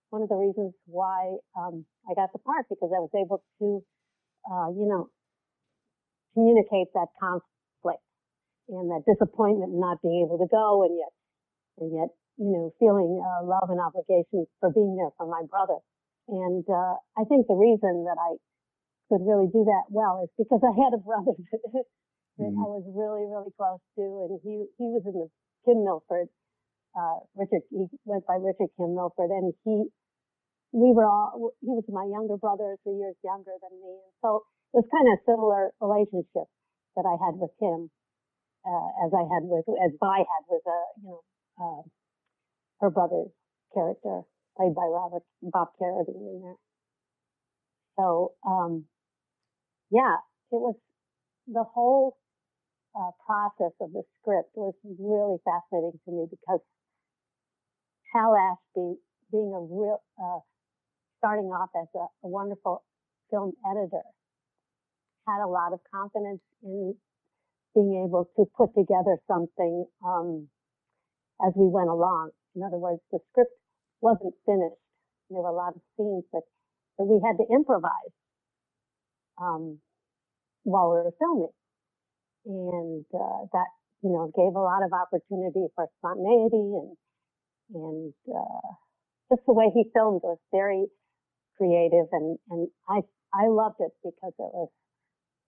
one 0.09 0.21
of 0.21 0.29
the 0.29 0.35
reasons 0.35 0.73
why 0.85 1.37
um, 1.57 1.85
I 2.09 2.13
got 2.15 2.33
the 2.33 2.39
part 2.39 2.65
because 2.69 2.89
I 2.95 2.99
was 2.99 3.13
able 3.13 3.43
to, 3.59 3.83
uh, 4.49 4.69
you 4.71 4.87
know, 4.87 5.09
communicate 6.33 6.93
that 6.93 7.09
conflict 7.19 8.03
and 8.69 8.89
that 8.93 9.03
disappointment 9.09 9.73
not 9.73 10.01
being 10.01 10.25
able 10.25 10.37
to 10.37 10.49
go, 10.49 10.85
and 10.85 10.93
yet, 10.93 11.13
and 11.81 11.89
yet, 11.89 12.09
you 12.37 12.53
know, 12.53 12.69
feeling 12.77 13.17
uh, 13.17 13.41
love 13.43 13.69
and 13.73 13.81
obligation 13.81 14.45
for 14.61 14.69
being 14.69 14.95
there 14.95 15.09
for 15.17 15.25
my 15.25 15.41
brother. 15.49 15.81
And 16.29 16.61
uh, 16.69 16.95
I 17.17 17.25
think 17.25 17.49
the 17.49 17.57
reason 17.57 18.05
that 18.05 18.17
I 18.21 18.37
could 19.09 19.25
really 19.25 19.49
do 19.49 19.65
that 19.65 19.89
well 19.89 20.21
is 20.21 20.29
because 20.37 20.61
I 20.61 20.73
had 20.77 20.93
a 20.93 21.01
brother 21.01 21.33
that, 21.73 21.85
that 22.37 22.53
mm-hmm. 22.53 22.61
I 22.61 22.65
was 22.69 22.85
really, 22.93 23.25
really 23.25 23.49
close 23.57 23.81
to, 23.97 24.05
and 24.29 24.37
he 24.45 24.69
he 24.77 24.85
was 24.93 25.01
in 25.09 25.17
the 25.17 25.27
Kim 25.65 25.81
Milford. 25.83 26.29
Uh, 26.93 27.25
Richard, 27.33 27.65
he 27.69 27.85
went 28.05 28.25
by 28.25 28.37
Richard 28.37 28.69
Kim 28.77 28.93
Milford, 28.93 29.29
and 29.29 29.53
he, 29.65 29.89
we 30.73 30.89
were 30.93 31.05
all, 31.05 31.53
he 31.61 31.69
was 31.69 31.85
my 31.89 32.05
younger 32.05 32.37
brother, 32.37 32.77
three 32.81 32.97
years 32.97 33.17
younger 33.25 33.53
than 33.61 33.73
me, 33.77 33.93
and 33.93 34.13
so 34.21 34.45
it 34.73 34.77
was 34.77 34.87
kind 34.93 35.07
of 35.09 35.17
similar 35.25 35.71
relationship 35.81 36.47
that 36.95 37.05
I 37.05 37.15
had 37.17 37.39
with 37.39 37.53
him, 37.59 37.89
uh, 38.65 38.89
as 39.05 39.11
I 39.13 39.23
had 39.25 39.43
with, 39.45 39.65
as 39.67 39.91
Vi 39.99 40.17
had 40.19 40.43
with, 40.49 40.65
uh, 40.65 40.89
you 41.01 41.09
know, 41.09 41.21
uh, 41.57 41.81
her 42.81 42.89
brother's 42.89 43.31
character, 43.73 44.21
played 44.57 44.75
by 44.75 44.85
Robert 44.85 45.23
Bob 45.41 45.69
Carradine 45.79 46.15
in 46.15 46.41
there. 46.43 46.59
So, 47.97 48.33
um, 48.45 48.85
yeah, 49.91 50.21
it 50.51 50.61
was 50.61 50.75
the 51.47 51.63
whole 51.63 52.17
uh, 52.95 53.11
process 53.25 53.73
of 53.81 53.91
the 53.93 54.03
script 54.19 54.49
was 54.55 54.73
really 54.85 55.37
fascinating 55.45 55.99
to 56.05 56.11
me 56.11 56.25
because 56.29 56.61
Hal 58.13 58.33
Ashby, 58.33 58.97
being 59.31 59.53
a 59.53 59.61
real, 59.61 60.01
uh, 60.17 60.39
starting 61.19 61.53
off 61.53 61.69
as 61.77 61.87
a, 61.93 62.05
a, 62.25 62.29
wonderful 62.29 62.83
film 63.29 63.53
editor, 63.69 64.01
had 65.29 65.45
a 65.45 65.49
lot 65.49 65.73
of 65.73 65.79
confidence 65.93 66.41
in 66.63 66.95
being 67.75 68.05
able 68.07 68.25
to 68.37 68.45
put 68.57 68.73
together 68.73 69.17
something 69.29 69.85
um, 70.05 70.49
as 71.45 71.53
we 71.55 71.67
went 71.69 71.89
along. 71.89 72.31
In 72.55 72.63
other 72.63 72.77
words, 72.77 73.01
the 73.11 73.19
script 73.31 73.53
wasn't 74.01 74.33
finished. 74.45 74.81
There 75.29 75.41
were 75.41 75.49
a 75.49 75.55
lot 75.55 75.75
of 75.77 75.81
scenes 75.97 76.25
that, 76.33 76.43
that 76.97 77.05
we 77.05 77.21
had 77.23 77.37
to 77.37 77.45
improvise 77.53 78.15
um, 79.41 79.79
while 80.63 80.89
we 80.91 80.97
were 80.97 81.13
filming 81.19 81.53
and 82.45 83.05
uh, 83.13 83.45
that 83.53 83.69
you 84.03 84.09
know 84.09 84.31
gave 84.35 84.55
a 84.55 84.59
lot 84.59 84.83
of 84.83 84.91
opportunity 84.93 85.67
for 85.75 85.87
spontaneity 85.99 86.57
and 86.57 86.97
and 87.75 88.13
uh, 88.29 88.69
just 89.31 89.45
the 89.47 89.53
way 89.53 89.67
he 89.73 89.85
filmed 89.93 90.21
was 90.23 90.39
very 90.51 90.85
creative 91.57 92.07
and 92.13 92.37
and 92.49 92.69
I 92.89 93.01
I 93.33 93.47
loved 93.49 93.77
it 93.79 93.91
because 94.03 94.33
it 94.39 94.51
was 94.53 94.69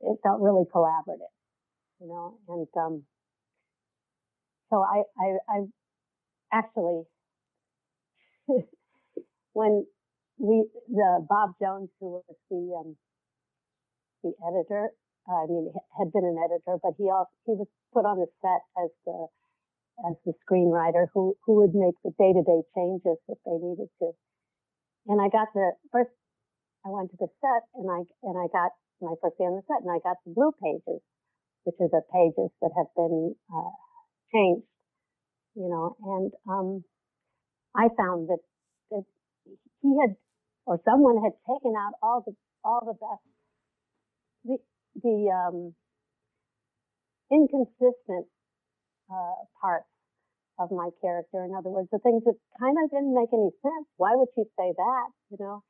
it 0.03 0.17
felt 0.23 0.41
really 0.41 0.65
collaborative, 0.73 1.31
you 1.99 2.07
know, 2.07 2.37
and, 2.47 2.67
um, 2.75 3.03
so 4.69 4.81
I, 4.81 5.03
I, 5.19 5.27
I 5.49 5.57
actually, 6.53 7.03
when 9.53 9.85
we, 10.37 10.65
the 10.87 11.25
Bob 11.27 11.51
Jones, 11.61 11.89
who 11.99 12.23
was 12.23 12.37
the, 12.49 12.61
um, 12.79 12.95
the 14.23 14.31
editor, 14.47 14.89
I 15.27 15.45
mean, 15.47 15.71
had 15.99 16.11
been 16.11 16.25
an 16.25 16.39
editor, 16.39 16.79
but 16.81 16.93
he 16.97 17.09
also, 17.11 17.29
he 17.45 17.53
was 17.53 17.67
put 17.93 18.05
on 18.05 18.17
the 18.17 18.27
set 18.41 18.63
as 18.81 18.89
the, 19.05 19.27
as 20.09 20.15
the 20.25 20.33
screenwriter 20.47 21.07
who, 21.13 21.35
who 21.45 21.61
would 21.61 21.75
make 21.75 21.95
the 22.03 22.11
day 22.17 22.33
to 22.33 22.41
day 22.41 22.61
changes 22.73 23.19
if 23.27 23.37
they 23.45 23.57
needed 23.59 23.91
to. 23.99 24.11
And 25.07 25.21
I 25.21 25.29
got 25.29 25.49
the 25.53 25.73
first, 25.91 26.09
I 26.85 26.89
went 26.89 27.11
to 27.11 27.17
the 27.19 27.29
set 27.41 27.63
and 27.75 27.85
I, 27.91 28.01
and 28.23 28.37
I 28.39 28.47
got 28.49 28.71
my 29.01 29.15
first 29.21 29.37
day 29.37 29.45
on 29.45 29.55
the 29.57 29.63
set 29.67 29.81
and 29.81 29.91
I 29.91 29.99
got 29.99 30.17
the 30.25 30.33
blue 30.33 30.51
pages, 30.61 31.01
which 31.63 31.75
are 31.81 31.89
the 31.89 32.05
pages 32.13 32.49
that 32.61 32.71
have 32.77 32.87
been, 32.95 33.35
uh, 33.53 33.73
changed, 34.33 34.67
you 35.55 35.67
know, 35.67 35.97
and, 35.99 36.31
um, 36.47 36.83
I 37.75 37.89
found 37.97 38.29
that, 38.29 38.43
that 38.91 39.03
he 39.81 39.97
had, 39.99 40.15
or 40.65 40.79
someone 40.85 41.17
had 41.23 41.33
taken 41.47 41.73
out 41.75 41.93
all 42.01 42.23
the, 42.25 42.35
all 42.63 42.81
the 42.85 42.93
best, 42.93 43.25
the, 44.45 44.57
the, 45.01 45.17
um, 45.31 45.73
inconsistent, 47.31 48.27
uh, 49.11 49.39
parts 49.59 49.87
of 50.59 50.71
my 50.71 50.89
character. 51.01 51.43
In 51.43 51.55
other 51.55 51.69
words, 51.69 51.89
the 51.91 51.99
things 51.99 52.23
that 52.25 52.35
kind 52.59 52.77
of 52.77 52.89
didn't 52.91 53.15
make 53.15 53.33
any 53.33 53.51
sense. 53.61 53.87
Why 53.97 54.15
would 54.15 54.29
she 54.35 54.43
say 54.55 54.69
that? 54.75 55.07
You 55.31 55.37
know? 55.39 55.63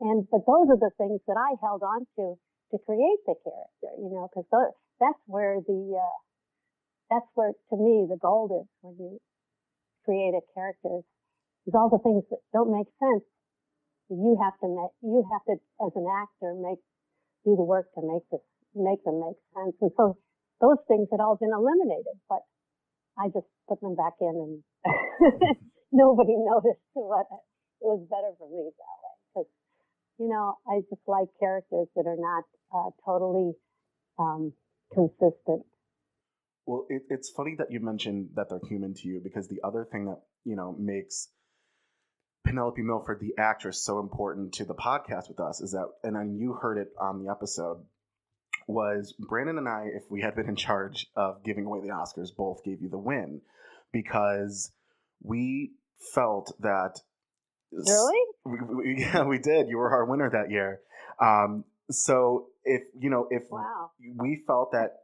And, 0.00 0.26
but 0.28 0.44
those 0.44 0.68
are 0.68 0.80
the 0.80 0.92
things 0.98 1.20
that 1.26 1.38
I 1.38 1.56
held 1.62 1.82
on 1.82 2.04
to 2.16 2.36
to 2.72 2.76
create 2.82 3.20
the 3.26 3.34
character, 3.42 3.90
you 3.98 4.10
know, 4.10 4.28
because 4.28 4.46
that's 4.98 5.22
where 5.26 5.60
the, 5.62 5.80
uh, 5.94 6.18
that's 7.10 7.28
where 7.34 7.52
to 7.70 7.76
me 7.76 8.06
the 8.10 8.18
gold 8.18 8.50
is 8.50 8.66
when 8.82 8.96
you 8.98 9.18
create 10.04 10.34
a 10.34 10.42
character 10.54 11.02
is 11.66 11.74
all 11.74 11.90
the 11.90 12.02
things 12.02 12.22
that 12.30 12.42
don't 12.54 12.70
make 12.70 12.90
sense. 12.98 13.26
You 14.08 14.38
have 14.38 14.54
to 14.62 14.68
make, 14.70 14.94
you 15.02 15.26
have 15.34 15.42
to, 15.50 15.58
as 15.82 15.92
an 15.98 16.06
actor, 16.06 16.54
make, 16.54 16.78
do 17.42 17.58
the 17.58 17.66
work 17.66 17.90
to 17.98 18.02
make 18.06 18.22
this, 18.30 18.42
make 18.74 19.02
them 19.02 19.18
make 19.18 19.38
sense. 19.50 19.74
And 19.82 19.90
so 19.98 20.18
those 20.62 20.78
things 20.86 21.10
had 21.10 21.18
all 21.18 21.34
been 21.34 21.50
eliminated, 21.50 22.18
but 22.30 22.46
I 23.18 23.28
just 23.34 23.50
put 23.68 23.80
them 23.82 23.96
back 23.96 24.14
in 24.22 24.30
and 24.30 24.54
nobody 25.92 26.34
noticed 26.38 26.86
what 26.94 27.26
it 27.82 27.86
was 27.86 28.06
better 28.06 28.30
for 28.38 28.48
me 28.48 28.70
that 28.70 28.98
way. 29.02 29.05
You 30.18 30.28
know, 30.28 30.54
I 30.66 30.80
just 30.88 31.02
like 31.06 31.28
characters 31.38 31.88
that 31.94 32.06
are 32.06 32.16
not 32.16 32.44
uh, 32.74 32.90
totally 33.04 33.52
um, 34.18 34.52
consistent. 34.92 35.66
Well, 36.64 36.86
it, 36.88 37.02
it's 37.10 37.30
funny 37.30 37.54
that 37.58 37.70
you 37.70 37.80
mentioned 37.80 38.30
that 38.34 38.48
they're 38.48 38.60
human 38.68 38.94
to 38.94 39.08
you 39.08 39.20
because 39.22 39.48
the 39.48 39.60
other 39.62 39.86
thing 39.90 40.06
that, 40.06 40.22
you 40.44 40.56
know, 40.56 40.74
makes 40.78 41.28
Penelope 42.44 42.80
Milford, 42.80 43.20
the 43.20 43.40
actress, 43.40 43.84
so 43.84 44.00
important 44.00 44.54
to 44.54 44.64
the 44.64 44.74
podcast 44.74 45.28
with 45.28 45.40
us 45.40 45.60
is 45.60 45.72
that, 45.72 45.86
and 46.02 46.16
then 46.16 46.36
you 46.36 46.54
heard 46.54 46.78
it 46.78 46.88
on 46.98 47.22
the 47.22 47.30
episode, 47.30 47.84
was 48.66 49.14
Brandon 49.18 49.58
and 49.58 49.68
I, 49.68 49.86
if 49.94 50.04
we 50.10 50.22
had 50.22 50.34
been 50.34 50.48
in 50.48 50.56
charge 50.56 51.06
of 51.14 51.44
giving 51.44 51.66
away 51.66 51.80
the 51.80 51.88
Oscars, 51.88 52.34
both 52.36 52.64
gave 52.64 52.80
you 52.80 52.88
the 52.88 52.98
win 52.98 53.42
because 53.92 54.72
we 55.22 55.72
felt 56.14 56.52
that. 56.60 57.00
Really? 57.72 58.20
We, 58.44 58.58
we, 58.74 58.96
yeah, 59.00 59.24
we 59.24 59.38
did. 59.38 59.68
You 59.68 59.78
were 59.78 59.90
our 59.90 60.04
winner 60.04 60.30
that 60.30 60.50
year. 60.50 60.80
Um, 61.20 61.64
so 61.90 62.48
if 62.64 62.82
you 62.98 63.10
know 63.10 63.28
if 63.30 63.44
wow. 63.50 63.90
we 64.16 64.42
felt 64.46 64.72
that 64.72 64.98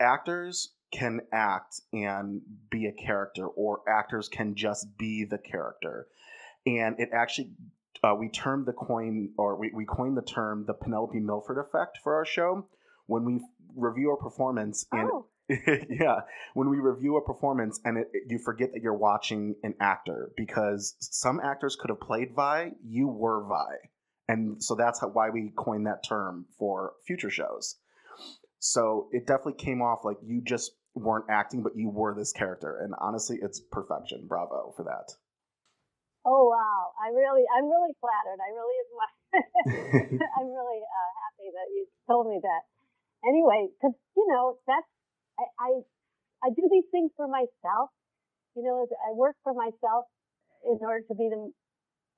actors 0.00 0.72
can 0.92 1.20
act 1.32 1.80
and 1.92 2.40
be 2.70 2.86
a 2.86 2.92
character 2.92 3.46
or 3.46 3.80
actors 3.88 4.28
can 4.28 4.54
just 4.54 4.86
be 4.96 5.24
the 5.24 5.38
character 5.38 6.06
and 6.66 6.98
it 6.98 7.10
actually 7.12 7.50
uh, 8.04 8.14
we 8.14 8.28
termed 8.28 8.66
the 8.66 8.72
coin 8.72 9.30
or 9.36 9.56
we, 9.56 9.70
we 9.74 9.84
coined 9.84 10.16
the 10.16 10.22
term 10.22 10.64
the 10.66 10.72
penelope 10.72 11.18
milford 11.18 11.58
effect 11.58 11.98
for 12.02 12.14
our 12.14 12.24
show 12.24 12.66
when 13.06 13.24
we 13.24 13.40
review 13.76 14.10
our 14.10 14.16
performance 14.16 14.86
and 14.92 15.10
oh. 15.12 15.26
yeah. 15.88 16.20
When 16.54 16.68
we 16.68 16.78
review 16.78 17.16
a 17.16 17.24
performance 17.24 17.80
and 17.84 17.98
it, 17.98 18.08
you 18.28 18.38
forget 18.38 18.72
that 18.74 18.82
you're 18.82 18.94
watching 18.94 19.54
an 19.62 19.74
actor 19.80 20.30
because 20.36 20.94
some 21.00 21.40
actors 21.42 21.74
could 21.74 21.90
have 21.90 22.00
played 22.00 22.34
vi 22.34 22.72
you 22.84 23.08
were 23.08 23.46
vi. 23.48 23.76
And 24.28 24.62
so 24.62 24.74
that's 24.74 25.00
how, 25.00 25.08
why 25.08 25.30
we 25.30 25.52
coined 25.56 25.86
that 25.86 26.04
term 26.06 26.44
for 26.58 26.92
future 27.06 27.30
shows. 27.30 27.76
So 28.58 29.08
it 29.12 29.26
definitely 29.26 29.54
came 29.54 29.80
off 29.80 30.04
like 30.04 30.18
you 30.22 30.42
just 30.44 30.72
weren't 30.94 31.30
acting 31.30 31.62
but 31.62 31.76
you 31.76 31.88
were 31.88 32.14
this 32.14 32.32
character. 32.32 32.80
And 32.82 32.92
honestly 33.00 33.38
it's 33.40 33.60
perfection. 33.72 34.26
Bravo 34.28 34.74
for 34.76 34.84
that. 34.84 35.14
Oh 36.26 36.44
wow. 36.44 36.92
I 37.00 37.08
really 37.08 37.44
i'm 37.56 37.64
really 37.64 37.96
flattered. 38.00 38.36
I 38.36 38.52
really 38.52 38.76
i'm 40.36 40.48
really 40.48 40.80
uh, 40.84 41.10
happy 41.24 41.48
that 41.56 41.72
you 41.72 41.86
told 42.06 42.28
me 42.28 42.38
that. 42.42 42.68
Anyway 43.26 43.68
because 43.80 43.96
you 44.14 44.26
know 44.28 44.58
that's 44.66 44.86
I, 45.38 45.44
I 45.58 45.70
i 46.44 46.48
do 46.50 46.68
these 46.70 46.88
things 46.90 47.10
for 47.16 47.28
myself 47.28 47.90
you 48.56 48.62
know 48.62 48.86
i 49.08 49.12
work 49.14 49.36
for 49.42 49.54
myself 49.54 50.04
in 50.64 50.78
order 50.82 51.04
to 51.08 51.14
be 51.14 51.28
the 51.30 51.50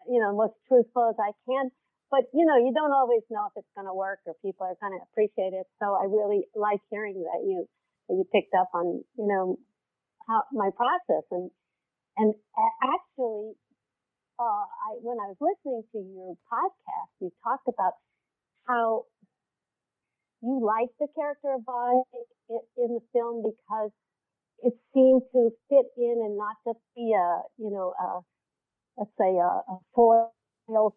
you 0.09 0.21
know 0.21 0.35
most 0.35 0.55
truthful 0.69 1.09
as 1.11 1.17
i 1.21 1.33
can 1.47 1.71
but 2.11 2.27
you 2.35 2.45
know, 2.45 2.59
you 2.59 2.75
don't 2.75 2.93
always 2.93 3.23
know 3.31 3.47
if 3.47 3.53
it's 3.55 3.71
going 3.79 3.87
to 3.87 3.95
work 3.95 4.19
or 4.27 4.35
people 4.43 4.67
are 4.67 4.75
going 4.83 4.99
to 4.99 5.03
appreciate 5.07 5.55
it. 5.55 5.67
So 5.79 5.95
I 5.95 6.11
really 6.11 6.43
like 6.59 6.83
hearing 6.91 7.23
that 7.23 7.47
you 7.47 7.67
that 8.09 8.15
you 8.19 8.27
picked 8.35 8.53
up 8.53 8.69
on 8.75 9.05
you 9.17 9.27
know 9.31 9.59
how 10.27 10.43
my 10.53 10.71
process 10.75 11.23
and 11.31 11.51
and 12.17 12.35
actually, 12.83 13.55
uh, 14.39 14.67
I 14.67 14.99
when 15.01 15.19
I 15.23 15.31
was 15.31 15.39
listening 15.39 15.85
to 15.93 15.99
your 15.99 16.35
podcast, 16.51 17.11
you 17.21 17.31
talked 17.45 17.69
about 17.69 17.95
how 18.67 19.05
you 20.43 20.61
liked 20.65 20.97
the 20.99 21.09
character 21.15 21.55
of 21.55 21.63
Vi 21.65 21.93
in 22.77 22.95
the 22.95 23.05
film 23.13 23.43
because 23.43 23.91
it 24.63 24.75
seemed 24.93 25.23
to 25.33 25.51
fit 25.69 25.87
in 25.97 26.17
and 26.25 26.37
not 26.37 26.57
just 26.67 26.81
be 26.97 27.13
a 27.17 27.43
you 27.59 27.71
know 27.71 27.95
a 27.99 28.21
let's 28.97 29.13
say 29.19 29.37
a, 29.37 29.51
a 29.65 29.77
foil 29.95 30.33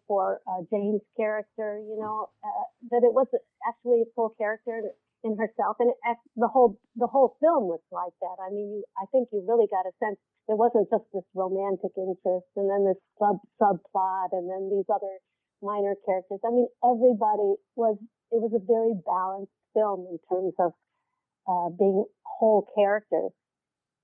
for 0.06 0.40
uh, 0.46 0.62
Jane's 0.70 1.02
character, 1.16 1.82
you 1.82 1.98
know, 1.98 2.30
uh, 2.44 2.64
that 2.94 3.02
it 3.02 3.10
was 3.10 3.26
actually 3.66 4.02
a 4.02 4.08
full 4.14 4.30
character 4.38 4.94
in 5.24 5.36
herself, 5.36 5.76
and 5.80 5.90
it, 5.90 6.18
the 6.36 6.46
whole 6.46 6.78
the 6.94 7.08
whole 7.08 7.34
film 7.40 7.66
was 7.66 7.80
like 7.90 8.12
that. 8.20 8.36
I 8.38 8.52
mean, 8.52 8.78
you, 8.78 8.84
I 9.00 9.06
think 9.10 9.28
you 9.32 9.42
really 9.48 9.66
got 9.66 9.88
a 9.88 9.94
sense 9.98 10.20
there 10.46 10.56
wasn't 10.60 10.86
just 10.92 11.08
this 11.12 11.24
romantic 11.34 11.96
interest, 11.96 12.46
and 12.54 12.68
then 12.68 12.84
this 12.84 13.00
sub 13.18 13.40
subplot, 13.56 14.30
and 14.36 14.46
then 14.46 14.68
these 14.70 14.86
other 14.92 15.18
minor 15.64 15.96
characters. 16.04 16.38
I 16.44 16.52
mean, 16.52 16.68
everybody 16.84 17.56
was. 17.74 17.96
It 18.32 18.40
was 18.40 18.52
a 18.54 18.62
very 18.62 18.94
balanced 19.04 19.52
film 19.74 20.06
in 20.10 20.18
terms 20.28 20.54
of 20.58 20.72
uh, 21.48 21.68
being 21.76 22.04
whole 22.24 22.66
characters. 22.74 23.32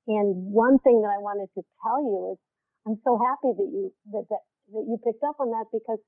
And 0.07 0.53
one 0.53 0.79
thing 0.81 1.03
that 1.03 1.13
I 1.13 1.21
wanted 1.23 1.49
to 1.55 1.63
tell 1.83 2.01
you 2.03 2.35
is, 2.35 2.39
I'm 2.87 2.99
so 3.05 3.21
happy 3.21 3.53
that 3.53 3.69
you 3.69 3.93
that, 4.13 4.25
that 4.31 4.43
that 4.73 4.85
you 4.89 4.97
picked 5.05 5.23
up 5.23 5.37
on 5.39 5.51
that 5.51 5.69
because 5.73 6.01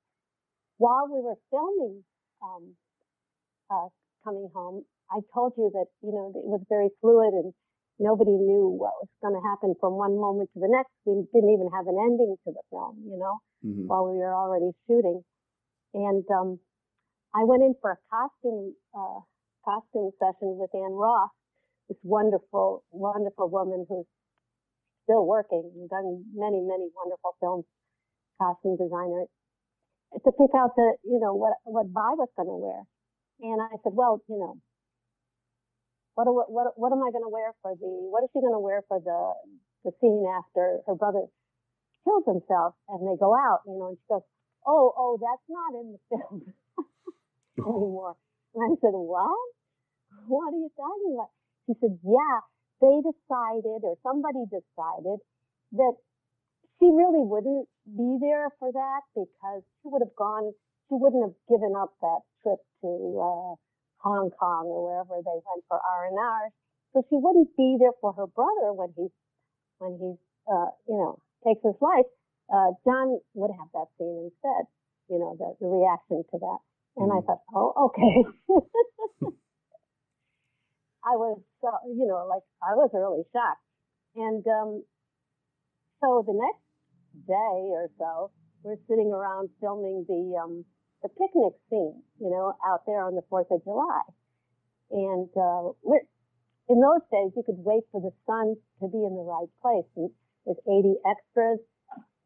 while 0.78 1.06
we 1.06 1.20
were 1.20 1.36
filming 1.50 2.02
um, 2.42 2.74
uh, 3.70 3.88
coming 4.24 4.48
home, 4.54 4.84
I 5.10 5.20
told 5.34 5.52
you 5.56 5.70
that 5.74 5.86
you 6.00 6.12
know 6.12 6.32
it 6.32 6.48
was 6.48 6.64
very 6.68 6.88
fluid 7.00 7.34
and 7.34 7.52
nobody 7.98 8.32
knew 8.32 8.72
what 8.72 8.96
was 8.98 9.10
going 9.20 9.36
to 9.36 9.44
happen 9.44 9.74
from 9.78 9.94
one 9.94 10.16
moment 10.16 10.50
to 10.54 10.60
the 10.60 10.70
next. 10.70 10.90
We 11.04 11.22
didn't 11.32 11.52
even 11.52 11.68
have 11.70 11.86
an 11.86 11.98
ending 12.00 12.36
to 12.46 12.50
the 12.50 12.64
film, 12.70 12.98
you 13.04 13.18
know, 13.20 13.38
mm-hmm. 13.64 13.86
while 13.86 14.08
we 14.08 14.18
were 14.18 14.34
already 14.34 14.72
shooting. 14.88 15.22
And 15.94 16.24
um, 16.32 16.58
I 17.34 17.44
went 17.44 17.62
in 17.62 17.74
for 17.80 17.92
a 17.92 17.98
costume 18.12 18.74
uh, 18.92 19.20
costume 19.64 20.10
session 20.18 20.58
with 20.60 20.70
Ann 20.74 20.92
Roth, 20.92 21.32
this 21.88 21.98
wonderful, 22.02 22.84
wonderful 22.90 23.48
woman 23.48 23.86
who's 23.88 24.06
still 25.04 25.24
working 25.26 25.64
and 25.74 25.88
done 25.88 26.24
many, 26.34 26.60
many 26.60 26.90
wonderful 26.94 27.34
films 27.40 27.64
costume 28.40 28.76
designer 28.76 29.26
to 30.12 30.30
pick 30.32 30.52
out 30.52 30.76
the, 30.76 30.96
you 31.04 31.18
know, 31.18 31.32
what, 31.32 31.56
what 31.64 31.86
Vi 31.88 32.12
was 32.20 32.28
going 32.36 32.48
to 32.48 32.58
wear. 32.60 32.84
And 33.40 33.62
I 33.62 33.80
said, 33.82 33.96
well, 33.96 34.20
you 34.28 34.38
know, 34.38 34.60
what, 36.14 36.28
what, 36.28 36.76
what 36.76 36.92
am 36.92 37.00
I 37.00 37.10
going 37.10 37.24
to 37.24 37.32
wear 37.32 37.56
for 37.62 37.72
the, 37.72 37.88
what 38.12 38.22
is 38.22 38.30
she 38.32 38.44
going 38.44 38.52
to 38.52 38.60
wear 38.60 38.84
for 38.88 39.00
the, 39.00 39.20
the 39.88 39.92
scene 40.00 40.28
after 40.28 40.84
her 40.86 40.94
brother 40.94 41.24
kills 42.04 42.24
himself 42.28 42.76
and 42.92 43.08
they 43.08 43.16
go 43.16 43.32
out, 43.32 43.64
you 43.64 43.72
know, 43.72 43.88
and 43.88 43.96
she 43.96 44.06
goes, 44.10 44.22
oh, 44.66 44.92
oh, 44.92 45.16
that's 45.16 45.46
not 45.48 45.80
in 45.80 45.96
the 45.96 46.00
film 46.12 46.44
anymore. 47.58 48.16
And 48.54 48.60
I 48.64 48.72
said, 48.80 48.94
what? 48.94 49.48
What 50.28 50.52
are 50.52 50.60
you 50.60 50.70
talking 50.76 51.16
about? 51.16 51.32
She 51.66 51.74
said, 51.80 51.98
yeah, 52.04 52.38
they 52.80 52.96
decided 53.00 53.80
or 53.86 53.96
somebody 54.02 54.44
decided 54.50 55.18
that 55.78 55.94
she 56.78 56.86
really 56.90 57.22
wouldn't 57.22 57.68
be 57.86 58.18
there 58.20 58.50
for 58.58 58.70
that 58.72 59.02
because 59.14 59.62
she 59.80 59.88
would 59.88 60.02
have 60.02 60.14
gone, 60.18 60.52
she 60.90 60.98
wouldn't 60.98 61.22
have 61.22 61.38
given 61.48 61.72
up 61.78 61.94
that 62.02 62.20
trip 62.42 62.58
to 62.82 62.90
uh, 63.22 63.54
Hong 64.02 64.30
Kong 64.34 64.66
or 64.66 64.90
wherever 64.90 65.22
they 65.22 65.38
went 65.46 65.62
for 65.70 65.78
R 65.78 66.10
and 66.10 66.18
R. 66.18 66.50
So 66.92 67.06
she 67.08 67.16
wouldn't 67.16 67.56
be 67.56 67.78
there 67.78 67.94
for 68.00 68.12
her 68.12 68.26
brother 68.26 68.74
when 68.74 68.92
he's 68.98 69.14
when 69.78 69.96
he's 69.96 70.20
uh, 70.50 70.74
you 70.90 70.98
know 70.98 71.22
takes 71.46 71.62
his 71.62 71.78
life. 71.80 72.10
Uh, 72.52 72.74
John 72.84 73.18
would 73.34 73.54
have 73.54 73.70
that 73.72 73.88
scene 73.96 74.28
instead. 74.28 74.66
You 75.08 75.18
know 75.22 75.38
the, 75.38 75.54
the 75.62 75.70
reaction 75.70 76.26
to 76.34 76.36
that, 76.38 76.60
and 76.96 77.10
mm. 77.10 77.18
I 77.18 77.20
thought, 77.24 77.42
oh 77.54 77.90
okay. 77.90 78.24
I 81.04 81.16
was 81.18 81.40
uh, 81.66 81.82
you 81.88 82.06
know 82.06 82.26
like 82.28 82.42
I 82.62 82.74
was 82.74 82.90
really 82.92 83.24
shocked, 83.32 83.64
and 84.16 84.46
um, 84.46 84.84
so 86.00 86.22
the 86.26 86.34
next 86.34 86.62
day 87.26 87.58
or 87.74 87.90
so, 87.98 88.30
we're 88.62 88.78
sitting 88.88 89.12
around 89.12 89.50
filming 89.60 90.04
the 90.06 90.38
um, 90.38 90.64
the 91.02 91.10
picnic 91.10 91.54
scene, 91.68 92.02
you 92.18 92.30
know, 92.30 92.54
out 92.64 92.86
there 92.86 93.02
on 93.02 93.14
the 93.14 93.22
Fourth 93.28 93.50
of 93.50 93.62
July. 93.64 94.02
And 94.90 95.28
uh, 95.34 95.74
we're, 95.82 96.06
in 96.68 96.78
those 96.78 97.02
days, 97.10 97.34
you 97.36 97.42
could 97.44 97.58
wait 97.58 97.82
for 97.90 98.00
the 98.00 98.14
sun 98.24 98.54
to 98.80 98.86
be 98.86 99.02
in 99.02 99.14
the 99.18 99.26
right 99.26 99.50
place. 99.60 99.88
And 99.96 100.10
there's 100.46 100.62
80 100.62 100.94
extras, 101.02 101.58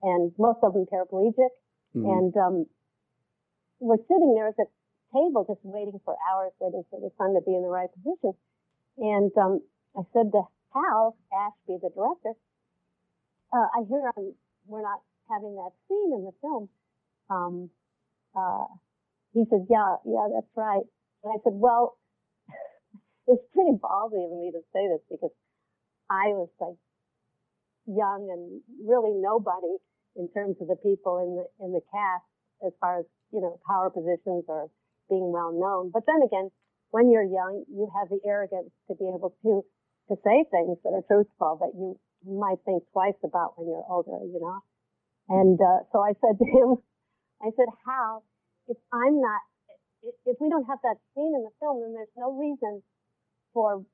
and 0.02 0.33
most 0.38 0.61
of 0.62 0.74
them 0.74 0.85
paraplegic. 0.92 1.52
Mm-hmm. 1.96 2.05
And 2.05 2.33
um, 2.37 2.66
we're 3.80 4.00
sitting 4.08 4.34
there 4.34 4.48
at 4.48 4.56
the 4.56 4.66
table, 5.12 5.44
just 5.46 5.60
waiting 5.62 6.00
for 6.04 6.16
hours, 6.30 6.52
waiting 6.60 6.84
for 6.90 7.00
the 7.00 7.10
sun 7.18 7.34
to 7.34 7.40
be 7.44 7.54
in 7.54 7.62
the 7.62 7.68
right 7.68 7.90
position. 7.92 8.34
And 8.98 9.30
um, 9.36 9.60
I 9.96 10.02
said 10.12 10.32
to 10.32 10.42
Hal 10.72 11.16
Ashby, 11.32 11.78
the 11.80 11.90
director, 11.92 12.32
uh, 13.52 13.68
I 13.72 13.84
hear 13.88 14.12
I'm, 14.16 14.34
we're 14.66 14.82
not 14.82 15.00
having 15.30 15.54
that 15.56 15.72
scene 15.88 16.12
in 16.12 16.24
the 16.24 16.34
film. 16.40 16.68
Um, 17.30 17.70
uh, 18.36 18.66
he 19.32 19.44
said, 19.50 19.66
yeah, 19.68 19.96
yeah, 20.04 20.28
that's 20.32 20.52
right. 20.56 20.84
And 21.24 21.32
I 21.32 21.38
said, 21.44 21.54
well, 21.54 21.98
it's 23.28 23.42
pretty 23.52 23.76
ballsy 23.76 24.24
of 24.24 24.32
me 24.32 24.52
to 24.52 24.60
say 24.72 24.88
this 24.88 25.04
because 25.10 25.34
I 26.10 26.32
was 26.32 26.48
like 26.60 26.78
young 27.86 28.28
and 28.30 28.60
really 28.82 29.14
nobody 29.14 29.76
in 30.16 30.28
terms 30.32 30.56
of 30.60 30.68
the 30.68 30.76
people 30.76 31.18
in 31.22 31.36
the 31.36 31.46
in 31.64 31.72
the 31.72 31.82
cast 31.92 32.24
as 32.64 32.72
far 32.80 33.00
as 33.00 33.06
you 33.32 33.40
know 33.40 33.58
power 33.66 33.90
positions 33.90 34.44
or 34.48 34.70
being 35.08 35.32
well 35.32 35.52
known. 35.52 35.90
But 35.92 36.04
then 36.06 36.22
again, 36.22 36.50
when 36.90 37.10
you're 37.10 37.26
young, 37.26 37.64
you 37.68 37.88
have 37.94 38.08
the 38.08 38.20
arrogance 38.26 38.70
to 38.88 38.94
be 38.94 39.06
able 39.08 39.34
to 39.42 39.62
to 40.08 40.14
say 40.22 40.44
things 40.50 40.78
that 40.84 40.94
are 40.94 41.02
truthful 41.06 41.58
that 41.58 41.74
you 41.74 41.98
might 42.22 42.58
think 42.64 42.82
twice 42.92 43.18
about 43.24 43.58
when 43.58 43.68
you're 43.68 43.86
older, 43.90 44.22
you 44.22 44.38
know. 44.38 44.62
And 45.28 45.58
uh, 45.58 45.82
so 45.90 45.98
I 45.98 46.14
said 46.22 46.38
to 46.38 46.46
him, 46.46 46.68
I 47.42 47.50
said, 47.56 47.66
"How 47.84 48.22
if 48.68 48.76
I'm 48.92 49.20
not, 49.20 49.40
if 50.02 50.36
we 50.40 50.48
don't 50.48 50.66
have 50.66 50.78
that 50.82 50.98
scene 51.14 51.34
in 51.34 51.42
the 51.42 51.54
film, 51.60 51.82
then 51.82 51.94
there's 51.94 52.16
no 52.16 52.34
reason 52.34 52.82
for 53.54 53.84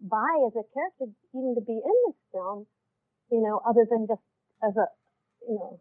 Vi 0.00 0.34
as 0.48 0.56
a 0.56 0.64
character 0.72 1.12
even 1.36 1.54
to 1.56 1.60
be 1.60 1.76
in 1.76 1.96
this 2.08 2.20
film, 2.32 2.66
you 3.30 3.40
know, 3.40 3.60
other 3.68 3.84
than 3.88 4.06
just 4.08 4.24
as 4.64 4.76
a, 4.76 4.86
you 5.44 5.56
know, 5.56 5.80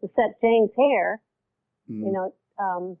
to 0.00 0.10
set 0.14 0.40
Jane's 0.42 0.70
hair, 0.76 1.22
mm. 1.90 2.00
you 2.00 2.12
know, 2.12 2.34
um, 2.58 2.96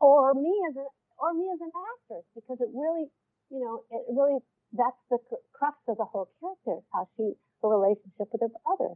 or 0.00 0.34
me 0.34 0.52
as 0.70 0.76
a, 0.76 0.86
or 1.18 1.34
me 1.34 1.46
as 1.54 1.60
an 1.60 1.72
actress, 1.72 2.24
because 2.34 2.58
it 2.60 2.68
really, 2.74 3.06
you 3.50 3.60
know, 3.60 3.82
it 3.90 4.04
really, 4.10 4.38
that's 4.72 4.98
the 5.10 5.18
crux 5.52 5.76
of 5.88 5.96
the 5.96 6.04
whole 6.04 6.28
character, 6.40 6.82
how 6.92 7.08
she, 7.16 7.32
her 7.62 7.68
relationship 7.68 8.28
with 8.32 8.40
her 8.40 8.52
brother 8.64 8.94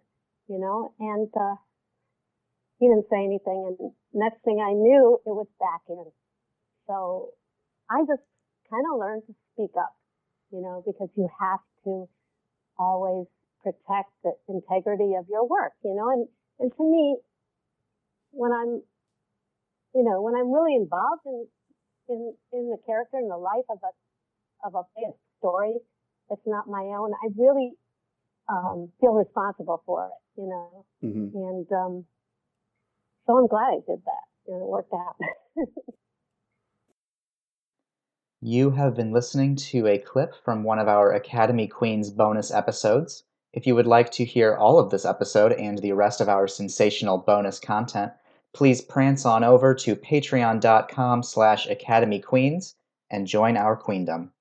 you 0.48 0.58
know, 0.58 0.92
and 0.98 1.28
uh, 1.38 1.54
he 2.80 2.88
didn't 2.88 3.06
say 3.12 3.22
anything. 3.22 3.76
And 3.78 3.92
next 4.12 4.42
thing 4.44 4.58
I 4.60 4.72
knew, 4.72 5.20
it 5.24 5.30
was 5.30 5.46
back 5.60 5.84
in. 5.88 6.04
So 6.88 7.30
I 7.90 8.00
just 8.08 8.24
kind 8.68 8.84
of 8.90 8.98
learned 8.98 9.22
to 9.28 9.34
speak 9.52 9.76
up, 9.78 9.94
you 10.50 10.60
know, 10.60 10.82
because 10.84 11.08
you 11.16 11.28
have 11.38 11.60
to 11.84 12.08
always 12.78 13.26
protect 13.62 14.10
the 14.24 14.32
integrity 14.48 15.14
of 15.14 15.28
your 15.28 15.46
work, 15.46 15.72
you 15.84 15.94
know, 15.94 16.08
and, 16.10 16.26
and 16.58 16.72
to 16.76 16.82
me, 16.82 17.16
when 18.30 18.52
I'm, 18.52 18.82
you 19.94 20.04
know, 20.04 20.22
when 20.22 20.34
I'm 20.34 20.52
really 20.52 20.74
involved 20.74 21.22
in, 21.26 21.46
in, 22.08 22.34
in 22.52 22.70
the 22.70 22.78
character 22.86 23.16
and 23.16 23.30
the 23.30 23.36
life 23.36 23.64
of 23.70 23.78
a, 23.82 24.66
of 24.66 24.74
a 24.74 24.82
story 25.38 25.74
that's 26.28 26.46
not 26.46 26.68
my 26.68 26.82
own, 26.98 27.12
I 27.12 27.28
really 27.36 27.72
um, 28.48 28.90
feel 29.00 29.12
responsible 29.12 29.82
for 29.86 30.06
it, 30.06 30.40
you 30.40 30.48
know. 30.48 30.84
Mm-hmm. 31.04 31.36
And 31.36 31.66
um, 31.72 32.04
so 33.26 33.36
I'm 33.36 33.46
glad 33.46 33.68
I 33.68 33.80
did 33.86 34.00
that, 34.04 34.24
and 34.46 34.62
it 34.62 34.66
worked 34.66 34.92
out. 34.92 35.16
you 38.40 38.70
have 38.70 38.94
been 38.94 39.12
listening 39.12 39.56
to 39.56 39.86
a 39.86 39.98
clip 39.98 40.34
from 40.44 40.64
one 40.64 40.78
of 40.78 40.88
our 40.88 41.12
Academy 41.12 41.68
Queens 41.68 42.10
bonus 42.10 42.50
episodes. 42.52 43.24
If 43.52 43.66
you 43.66 43.74
would 43.74 43.86
like 43.86 44.10
to 44.12 44.24
hear 44.24 44.54
all 44.54 44.78
of 44.78 44.90
this 44.90 45.04
episode 45.04 45.52
and 45.52 45.78
the 45.78 45.92
rest 45.92 46.20
of 46.20 46.28
our 46.28 46.46
sensational 46.46 47.18
bonus 47.18 47.58
content, 47.58 48.12
please 48.52 48.80
prance 48.80 49.24
on 49.24 49.44
over 49.44 49.74
to 49.74 49.96
patreon.com 49.96 51.22
slash 51.22 51.66
academyqueens 51.68 52.74
and 53.10 53.26
join 53.26 53.56
our 53.56 53.76
queendom. 53.76 54.32